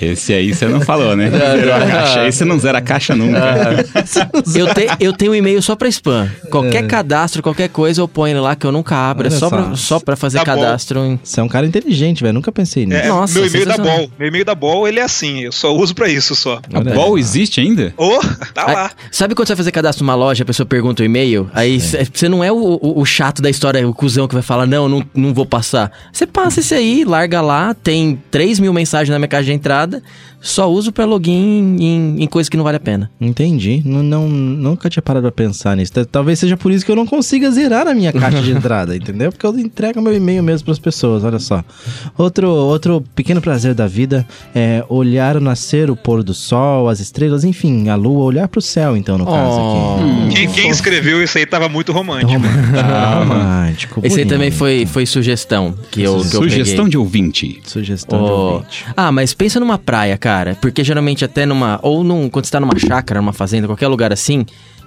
[0.02, 1.30] Esse aí você não falou, né?
[1.30, 2.28] Zerou a caixa.
[2.28, 3.34] Esse não zera a caixa nunca.
[4.56, 6.30] Eu, te- eu tenho um e-mail só pra spam.
[6.49, 9.28] Qualquer cadastro, qualquer coisa eu ponho lá que eu nunca abro.
[9.28, 9.50] É só só.
[9.50, 11.00] pra, só pra fazer Tá cadastro.
[11.04, 12.34] em- Você é um cara inteligente, velho.
[12.34, 13.02] Nunca pensei nisso.
[13.02, 13.78] É, Nossa, meu e-mail da.
[13.78, 14.10] Ball.
[14.20, 16.60] Meu e-mail da Ball, ele é assim, eu só uso pra isso só.
[16.74, 17.22] A Olha Ball aí.
[17.22, 17.94] existe ainda?
[17.98, 18.20] Ô,
[18.54, 18.92] tá lá.
[19.12, 22.06] Sabe quando você vai fazer cadastro numa loja, a pessoa pergunta o e-mail, aí cê-
[22.12, 24.88] você não é o, o- o chato da história, o cuzão que vai falar, não,
[24.89, 25.92] não, não vou passar.
[26.12, 30.02] Você passa esse aí, larga lá, tem 3 mil mensagens na minha caixa de entrada,
[30.45, 33.10] só uso pra login em, em coisa que não vale a pena.
[33.19, 33.82] Entendi.
[33.86, 35.93] Não, não- nunca tinha parado pra pensar nisso.
[36.12, 39.32] Talvez seja por isso que eu não consiga zerar a minha caixa de entrada, entendeu?
[39.32, 41.63] Porque eu entrego meu e-mail mesmo pras pessoas, olha só.
[42.17, 46.99] Outro, outro pequeno prazer da vida é olhar o nascer, o pôr do sol, as
[46.99, 50.36] estrelas, enfim, a lua, olhar pro céu, então, no caso aqui.
[50.36, 52.34] Quem, quem escreveu isso aí tava muito romântico.
[52.34, 52.73] Romântico,
[53.29, 54.01] romântico.
[54.03, 56.89] Esse aí também foi, foi sugestão que eu, que eu Sugestão peguei.
[56.91, 57.62] de ouvinte.
[57.63, 58.86] Sugestão de Ó, ouvinte.
[58.97, 60.33] Ah, mas pensa numa praia, cara.
[60.62, 61.80] Porque geralmente até numa.
[61.82, 64.46] Ou num, quando você tá numa chácara, numa fazenda, qualquer lugar assim,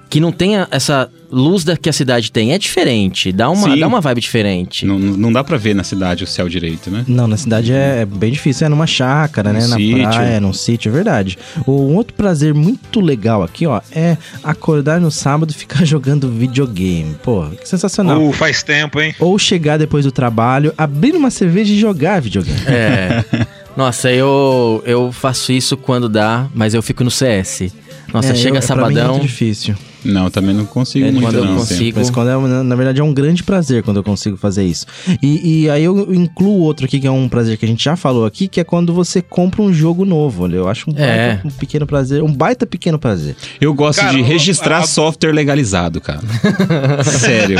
[0.08, 2.52] que não tenha essa luz da que a cidade tem.
[2.52, 3.32] É diferente.
[3.32, 3.80] Dá uma, Sim.
[3.80, 4.86] dá uma vibe diferente.
[4.86, 7.04] Não, não dá pra ver na cidade o céu direito, né?
[7.08, 8.66] Não, na cidade é, é bem difícil.
[8.66, 9.60] É numa chácara, né?
[9.62, 10.02] Num na sítio.
[10.08, 11.36] praia, num sítio, é verdade.
[11.66, 16.30] O- Um outro prazer muito legal aqui, ó, é acordar no sábado e ficar jogando
[16.30, 17.16] videogame.
[17.24, 18.22] Pô, que sensacional.
[18.22, 19.12] Uh, faz tempo, hein?
[19.18, 22.60] Ou chegar depois do trabalho, abrir uma cerveja e jogar videogame.
[22.68, 23.24] É.
[23.76, 27.72] Nossa, eu, eu faço isso quando dá, mas eu fico no CS.
[28.12, 29.10] Nossa, É, chega eu- mim é sabadão.
[29.14, 29.74] muito difícil.
[30.12, 31.56] Não, também não consigo É, muito quando eu não.
[31.56, 31.80] consigo.
[31.90, 31.92] assim.
[31.96, 34.86] Mas quando é, na- verdade é um grande prazer quando eu consigo fazer isso.
[35.22, 37.96] E, e aí eu incluo outro aqui que é um prazer que a gente já
[37.96, 40.44] falou aqui, que é quando você compra um jogo novo.
[40.44, 41.28] Olha, eu acho um, É.
[41.34, 43.36] baita, um pequeno prazer, um baita pequeno prazer.
[43.60, 46.20] Eu gosto Cara, de registrar a- software legalizado, cara.
[47.04, 47.58] Sério.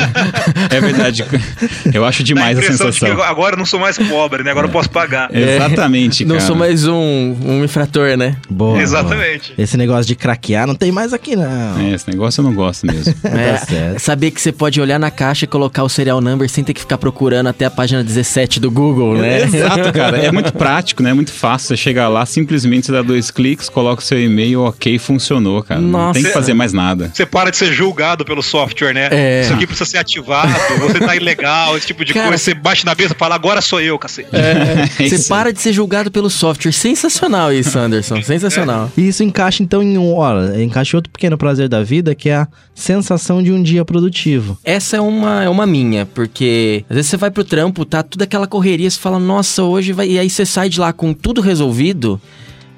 [0.71, 1.25] É verdade.
[1.93, 3.23] Eu acho Dá a demais a impressão de que sensação.
[3.25, 4.51] agora eu não sou mais pobre, né?
[4.51, 5.31] Agora eu posso pagar.
[5.35, 6.47] Exatamente, Não cara.
[6.47, 8.37] sou mais um, um infrator, né?
[8.49, 8.81] Boa.
[8.81, 9.53] Exatamente.
[9.55, 9.63] boa.
[9.65, 11.79] Esse negócio de craquear não tem mais aqui, não.
[11.81, 13.15] É, esse negócio eu não gosto mesmo.
[13.37, 13.99] É, certo.
[13.99, 16.81] saber que você pode olhar na caixa e colocar o serial number sem ter que
[16.81, 19.43] ficar procurando até a página 17 do Google, né?
[19.43, 20.19] Exato, cara.
[20.19, 21.11] É muito prático, né?
[21.11, 21.69] É muito fácil.
[21.69, 25.81] Você chega lá, simplesmente você dá dois cliques, coloca o seu e-mail, ok, funcionou, cara.
[25.81, 26.15] Não Nossa.
[26.15, 27.11] tem que fazer mais nada.
[27.13, 29.09] Você para de ser julgado pelo software, né?
[29.11, 29.43] É.
[29.43, 32.43] Isso aqui precisa ser ativado, você tá ilegal, esse tipo de Cara, coisa.
[32.43, 34.29] Você bate na mesa e fala, agora sou eu, cacete.
[34.33, 35.29] É Você isso.
[35.29, 36.73] para de ser julgado pelo software.
[36.73, 38.23] Sensacional isso, Anderson.
[38.23, 38.91] Sensacional.
[38.97, 42.26] E isso encaixa então em um, olha, encaixa em outro pequeno prazer da vida, que
[42.29, 44.59] é a sensação de um dia produtivo.
[44.65, 48.23] Essa é uma, é uma minha, porque às vezes você vai pro trampo, tá tudo
[48.23, 50.09] aquela correria, você fala, nossa, hoje vai.
[50.09, 52.21] E aí você sai de lá com tudo resolvido.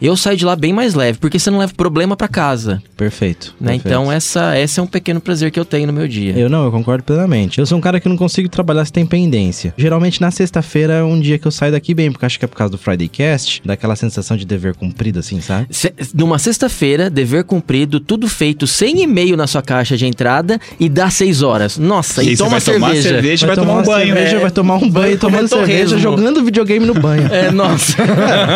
[0.01, 3.55] Eu saio de lá bem mais leve, porque você não leva problema pra casa, Perfeito.
[3.61, 3.73] né?
[3.73, 3.89] perfeito.
[3.89, 6.33] Então essa, essa é um pequeno prazer que eu tenho no meu dia.
[6.39, 7.59] Eu não, eu concordo plenamente.
[7.59, 9.75] Eu sou um cara que não consigo trabalhar se tem pendência.
[9.77, 12.49] Geralmente na sexta-feira é um dia que eu saio daqui bem, porque acho que é
[12.49, 15.67] por causa do Friday Cast, daquela sensação de dever cumprido, assim, sabe?
[15.71, 20.89] Se- numa sexta-feira, dever cumprido, tudo feito sem e-mail na sua caixa de entrada e
[20.89, 21.77] dá seis horas.
[21.77, 23.09] Nossa, E e, toma vai tomar cerveja.
[23.09, 24.07] cerveja e vai, tomar um uma banho.
[24.15, 25.99] cerveja, É, vai tomar um banho, Vai tomando cerveja, torresmo.
[25.99, 27.27] jogando videogame no banho.
[27.33, 27.97] É, nossa.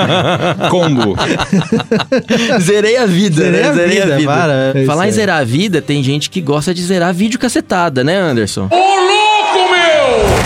[0.70, 1.16] Combo.
[2.60, 3.68] Zerei a vida, Zerei né?
[3.68, 4.32] a Zerei vida, a vida.
[4.32, 8.02] para, é Falar em zerar a vida, tem gente que gosta de zerar vídeo cacetada,
[8.04, 8.68] né, Anderson?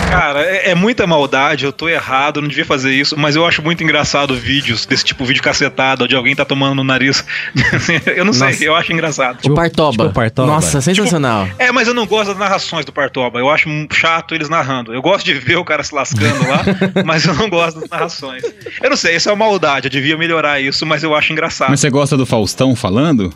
[0.09, 3.47] Cara, é, é muita maldade, eu tô errado, eu não devia fazer isso, mas eu
[3.47, 7.25] acho muito engraçado vídeos desse tipo, vídeo cacetado, onde alguém tá tomando no nariz.
[8.17, 8.65] eu não sei, Nossa.
[8.65, 9.39] eu acho engraçado.
[9.45, 9.93] o Partoba.
[9.93, 10.53] tipo o Partoba.
[10.53, 11.49] Nossa, sensacional.
[11.59, 13.39] É, mas eu não gosto das narrações do Partoba.
[13.39, 14.95] Eu acho um chato eles narrando.
[14.95, 16.63] Eu gosto de ver o cara se lascando lá,
[17.05, 18.43] mas eu não gosto das narrações.
[18.83, 19.87] Eu não sei, isso é uma maldade.
[19.87, 21.71] Eu devia melhorar isso, mas eu acho engraçado.
[21.71, 23.33] Mas você gosta do Faustão falando?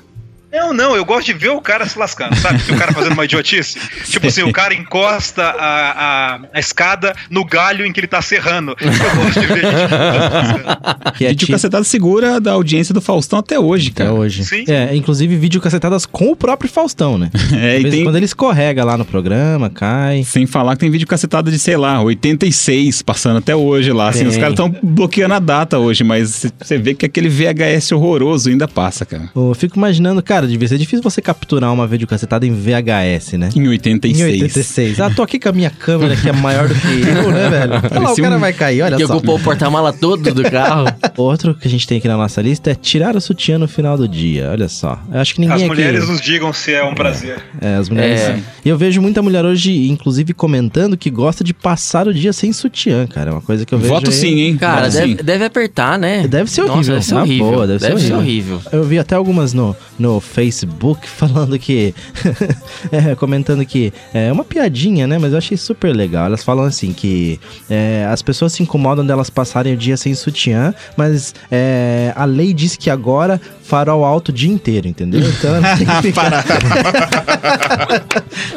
[0.53, 2.61] Não, não, eu gosto de ver o cara se lascando, sabe?
[2.73, 3.79] O cara fazendo uma idiotice.
[4.05, 8.21] tipo assim, o cara encosta a, a, a escada no galho em que ele tá
[8.21, 8.75] serrando.
[8.81, 8.91] Eu
[9.25, 9.95] gosto de ver gente se
[10.35, 11.13] lascando.
[11.17, 14.15] Que Vídeo cacetado segura da audiência do Faustão até hoje, Até cara.
[14.15, 14.45] hoje.
[14.45, 14.65] Sim.
[14.69, 17.31] É, inclusive vídeo cacetadas com o próprio Faustão, né?
[17.61, 20.23] É, e tem, quando ele escorrega lá no programa, cai.
[20.25, 24.09] Sem falar que tem vídeo cacetado de, sei lá, 86 passando até hoje lá.
[24.09, 28.49] Assim, os caras estão bloqueando a data hoje, mas você vê que aquele VHS horroroso
[28.49, 29.31] ainda passa, cara.
[29.35, 33.49] Eu fico imaginando, cara, devia ser difícil você capturar uma videocacetada em VHS, né?
[33.55, 34.19] Em 86.
[34.21, 35.01] Em 86.
[35.01, 37.73] Ah, tô aqui com a minha câmera que é maior do que eu, né, velho?
[37.91, 39.17] Olha lá, o cara um- vai cair, olha Que só.
[39.17, 40.87] ocupou o porta-mala todo do carro.
[41.17, 43.97] Outro que a gente tem aqui na nossa lista é tirar o sutiã no final
[43.97, 44.49] do dia.
[44.51, 44.99] Olha só.
[45.13, 45.69] Eu acho que ninguém As aqui...
[45.69, 47.39] mulheres nos digam se é um prazer.
[47.61, 48.21] É, as mulheres.
[48.21, 48.39] É.
[48.65, 52.53] E eu vejo muita mulher hoje, inclusive, comentando que gosta de passar o dia sem
[52.53, 53.31] sutiã, cara.
[53.31, 53.93] É uma coisa que eu vejo.
[53.93, 54.57] Voto aí- sim, hein?
[54.57, 55.25] Cara, Voto deve, sim.
[55.25, 56.27] deve apertar, né?
[56.29, 56.77] Deve ser horrível.
[56.77, 57.51] Nossa, deve ser horrível.
[57.53, 58.61] boa, deve, ser, horrível.
[58.73, 61.95] Eu vi até algumas no, no Facebook falando que.
[62.93, 63.93] é, comentando que.
[64.15, 65.19] É uma piadinha, né?
[65.19, 66.27] Mas eu achei super legal.
[66.27, 70.75] Elas falam assim que é, as pessoas se incomodam delas passarem o dia sem sutiã,
[70.97, 75.21] mas é, a lei diz que agora farol alto o dia inteiro, entendeu?
[75.21, 76.45] Então elas têm que ficar.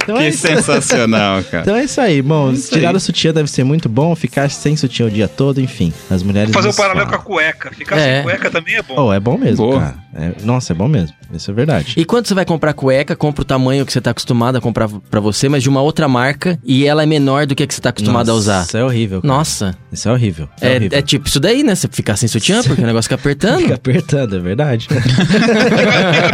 [0.03, 1.63] então, é Que isso, sensacional, cara.
[1.63, 2.21] então é isso aí.
[2.21, 2.95] Bom, Isso tirar aí.
[2.95, 5.93] o sutiã deve ser muito bom, ficar sem sutiã o dia todo, enfim.
[6.09, 6.51] As mulheres.
[6.53, 7.21] Fazer um paralelo com falam.
[7.21, 7.71] a cueca.
[7.71, 8.15] Ficar É.
[8.15, 8.95] sem cueca também é bom.
[9.07, 9.79] Oh, é bom mesmo, Boa.
[9.79, 10.02] cara.
[10.15, 11.15] É- nossa, é bom mesmo.
[11.33, 11.93] Isso é verdade.
[11.97, 14.87] E quando você vai comprar cueca, compra o tamanho que você tá acostumado a comprar
[14.87, 17.73] pra você, mas de uma outra marca e ela é menor do que a que
[17.73, 18.63] você tá acostumado a usar.
[18.63, 19.21] Isso é horrível.
[19.21, 19.33] cara.
[19.33, 20.47] Nossa, Isso é horrível.
[20.55, 20.99] Isso é, é, horrível.
[20.99, 21.73] é tipo isso daí, né?
[21.75, 23.61] Você ficar sem sutiã porque o negócio fica apertando.
[23.61, 24.87] Fica apertando, é verdade.
[24.87, 24.99] Fica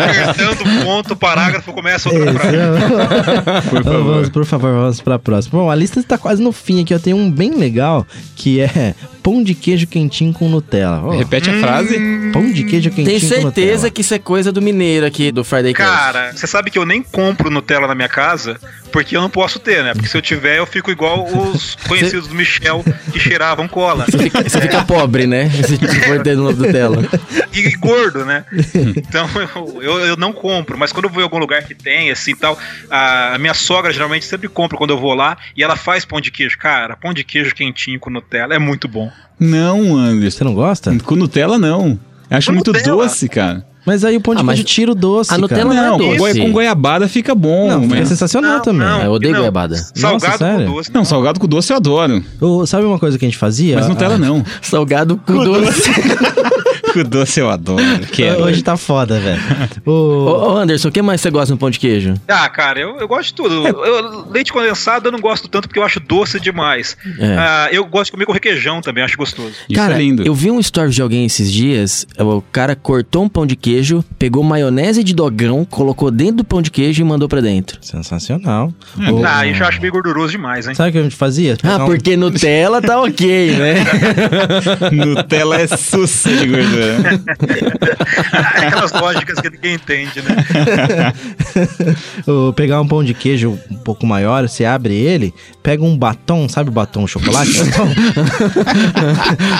[0.03, 3.69] apertando ponto, parágrafo, começa outra frase.
[3.69, 4.13] Por Então, favor.
[4.13, 5.59] vamos, por favor, vamos pra próxima.
[5.59, 6.93] Bom, a lista está quase no fim aqui.
[6.93, 8.05] Eu tenho um bem legal
[8.35, 11.01] que é pão de queijo quentinho com Nutella.
[11.03, 11.97] Ó, Repete a frase.
[12.31, 13.51] pão de queijo quentinho com Nutella.
[13.53, 15.91] certeza que isso é coisa do mineiro aqui do Friday Cast.
[15.95, 18.59] Cara, você sabe que eu nem compro Nutella na minha casa
[18.91, 19.93] porque eu não posso ter, né?
[19.93, 24.05] Porque se eu tiver, eu fico igual os conhecidos do Michel que cheiravam cola.
[24.05, 25.49] Você fica, você fica pobre, né?
[25.69, 27.07] Se for ter no Nutella.
[27.53, 28.45] E gordo, né?
[28.97, 32.11] Então eu, eu, eu não compro, mas quando eu vou em algum lugar que tem,
[32.11, 32.57] assim tal,
[32.89, 36.19] a, a minha sogra geralmente sempre compra quando eu vou lá e ela faz pão
[36.19, 36.57] de queijo.
[36.57, 39.08] Cara, pão de queijo quentinho com Nutella é muito bom.
[39.39, 40.37] Não, Anderson.
[40.37, 40.95] Você não gosta?
[41.03, 41.97] Com Nutella, não.
[42.29, 43.03] Eu acho Com muito Nutella?
[43.03, 43.65] doce, cara.
[43.85, 45.87] Mas aí o pão de Ah, mas queijo tira o doce, a Nutella cara.
[45.89, 46.09] não é doce.
[46.11, 47.69] com, goi- com goiabada fica bom.
[47.69, 48.85] Não, fica mas- sensacional Não, também.
[48.87, 49.01] não.
[49.01, 49.39] eu odeio Não.
[49.39, 49.75] goiabada.
[49.95, 50.67] Salgado sério?
[50.67, 50.91] com doce.
[50.93, 52.23] Não, salgado com doce eu adoro.
[52.41, 53.77] Ô, sabe uma coisa que a gente fazia?
[53.77, 54.43] Mas Nutella Ah, não.
[54.61, 55.89] Salgado com doce.
[57.03, 57.81] Doce eu adoro.
[58.11, 58.43] Quero.
[58.43, 59.41] Hoje tá foda, velho.
[59.85, 59.91] Ô,
[60.53, 62.13] Ô, Anderson, o que mais você gosta no pão de queijo?
[62.27, 63.67] Ah, cara, eu, eu gosto de tudo.
[63.67, 66.95] Eu- leite condensado eu não gosto tanto porque eu acho doce demais.
[67.19, 67.35] É.
[67.37, 69.53] Ah, eu gosto de comer com requeijão também, acho gostoso.
[69.69, 70.23] Isso cara, é lindo.
[70.23, 72.05] eu vi um story de alguém esses dias.
[72.17, 76.61] O cara cortou um pão de queijo, pegou maionese de dogão, colocou dentro do pão
[76.61, 77.77] de queijo e mandou pra dentro.
[77.81, 78.73] sensacional.
[78.99, 80.73] É, Ô, Ah, eu acho meio gorduroso demais, hein?
[80.75, 81.53] Sabe o que a gente fazia?
[81.53, 83.75] Ah, Pegar um- porque Nutella tá ok, né?
[85.05, 86.88] Nutella é sussa de gordura.
[88.55, 91.13] Aquelas lógicas que ninguém entende, né?
[92.55, 95.33] Pegar um pão de queijo um pouco maior, você abre ele,
[95.63, 97.51] pega um batom, sabe o batom chocolate?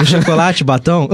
[0.02, 1.08] o chocolate, batom,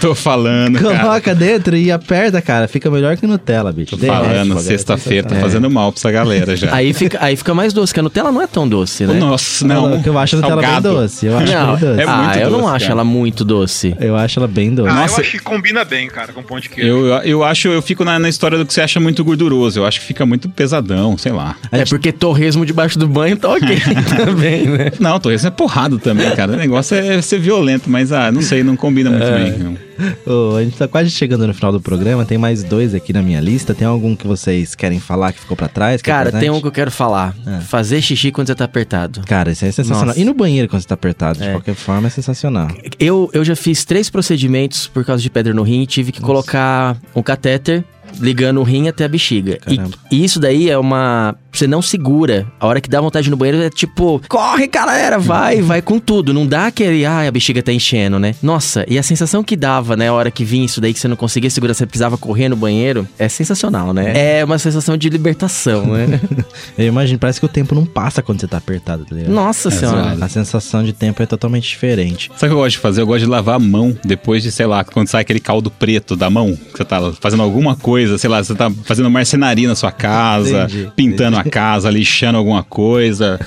[0.00, 0.98] Tô falando, cara.
[1.00, 2.68] coloca dentro e aperta, cara.
[2.68, 3.90] Fica melhor que Nutella, bicho.
[3.90, 5.40] Tô Derrete, falando, sexta-feira, tá é.
[5.40, 6.74] fazendo mal pra essa galera já.
[6.74, 9.14] aí, fica, aí fica mais doce, que a Nutella não é tão doce, né?
[9.14, 10.02] Nossa, Não, não.
[10.02, 10.94] que eu acho a Nutella bem Salgado.
[10.94, 11.26] doce.
[11.26, 12.00] Eu acho Não, bem doce.
[12.00, 12.92] é ah, eu não doce, acho cara.
[12.92, 13.96] ela muito doce.
[14.00, 14.88] Eu acho ela bem doce.
[14.90, 15.22] Ah, Nossa.
[15.28, 16.88] Eu acho que combina bem, cara, com pão de queijo.
[16.88, 19.80] Eu, eu acho, eu fico na, na história do que você acha muito gorduroso.
[19.80, 21.56] Eu acho que fica muito pesadão, sei lá.
[21.70, 23.68] É porque torresmo debaixo do banho tá ok
[24.16, 24.92] também, né?
[24.98, 26.52] Não, isso é porrado também, cara.
[26.52, 29.38] O negócio é ser violento, mas ah, não sei, não combina muito É.
[29.44, 29.58] bem.
[29.58, 29.87] não.
[30.26, 32.24] Ô, a gente tá quase chegando no final do programa.
[32.24, 33.74] Tem mais dois aqui na minha lista.
[33.74, 36.00] Tem algum que vocês querem falar que ficou pra trás?
[36.00, 36.58] é Cara, tem importante?
[36.58, 37.34] um que eu quero falar.
[37.46, 37.60] É.
[37.60, 39.22] Fazer xixi quando você tá apertado.
[39.26, 40.06] Cara, isso é sensacional.
[40.06, 40.20] Nossa.
[40.20, 41.52] E no banheiro quando você tá apertado, de É.
[41.52, 42.68] qualquer forma, é sensacional.
[42.98, 46.20] Eu, eu já fiz três procedimentos por causa de pedra no rim e tive que
[46.20, 47.84] colocar um catéter
[48.20, 49.58] ligando o rim até a bexiga.
[49.68, 49.78] E,
[50.16, 51.34] e isso daí é uma.
[51.58, 52.46] Você não segura.
[52.60, 56.32] A hora que dá vontade no banheiro é tipo, corre, galera, vai, vai com tudo.
[56.32, 58.36] Não dá aquele, ah, a bexiga tá enchendo, né?
[58.40, 61.08] Nossa, e a sensação que dava, né, a hora que vinha isso daí, que você
[61.08, 64.38] não conseguia segurar, você precisava correr no banheiro, é sensacional, né?
[64.38, 66.20] É uma sensação de libertação, né?
[66.78, 69.32] Eu imagino, parece que o tempo não passa quando você tá apertado, tá ligado?
[69.32, 70.16] Nossa senhora.
[70.20, 72.30] A sensação de tempo é totalmente diferente.
[72.36, 73.00] Sabe o que eu gosto de fazer?
[73.00, 76.14] Eu gosto de lavar a mão depois de, sei lá, quando sai aquele caldo preto
[76.14, 79.74] da mão, que você tá fazendo alguma coisa, sei lá, você tá fazendo marcenaria na
[79.74, 83.38] sua casa, Entendi, pintando a casa, lixando alguma coisa.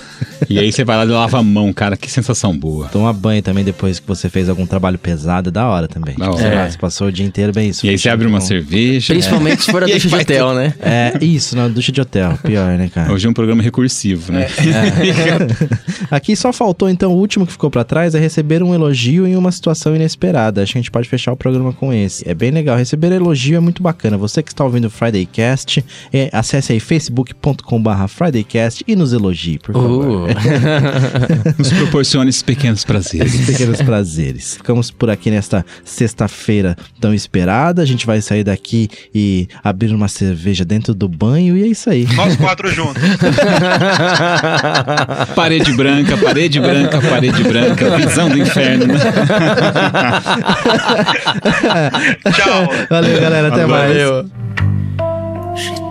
[0.49, 2.87] e aí você vai lá e lava a mão, cara, que sensação boa.
[2.87, 6.15] Toma banho também depois que você fez algum trabalho pesado, é da hora também.
[6.15, 6.47] Da Tipo, hora.
[6.65, 6.69] É.
[6.69, 7.85] você passou o dia inteiro bem isso.
[7.85, 9.13] E aí você abre uma cerveja.
[9.13, 10.73] Principalmente se for a ducha de hotel, né?
[10.81, 12.37] É, isso, na ducha de hotel.
[12.43, 13.11] Pior, né, cara?
[13.13, 14.47] Hoje é um programa recursivo, né?
[16.09, 19.35] Aqui só faltou, então, o último que ficou pra trás é receber um elogio em
[19.35, 20.61] uma situação inesperada.
[20.61, 22.27] Acho que a gente pode fechar o programa com esse.
[22.29, 22.77] É bem legal.
[22.77, 24.17] Receber elogio é muito bacana.
[24.17, 25.83] Você que está ouvindo o Friday Cast,
[26.13, 26.79] é, acesse aí
[27.81, 30.29] facebook.com.br FridayCast e nos elogie, por favor.
[30.29, 30.33] Uh.
[31.57, 33.33] Nos proporciona esses pequenos prazeres.
[33.33, 34.55] Esses pequenos prazeres.
[34.57, 37.81] Ficamos por aqui nesta sexta-feira tão esperada.
[37.81, 41.89] A gente vai sair daqui e abrir uma cerveja dentro do banho e é isso
[41.89, 42.07] aí.
[42.15, 43.01] Nós quatro juntos.
[45.35, 48.85] Parede branca, parede branca, parede branca, visão do inferno.
[52.33, 52.69] Tchau.
[52.89, 53.47] Valeu, galera.
[53.47, 53.87] Até mais.
[53.89, 54.29] Valeu.
[55.55, 55.90] Je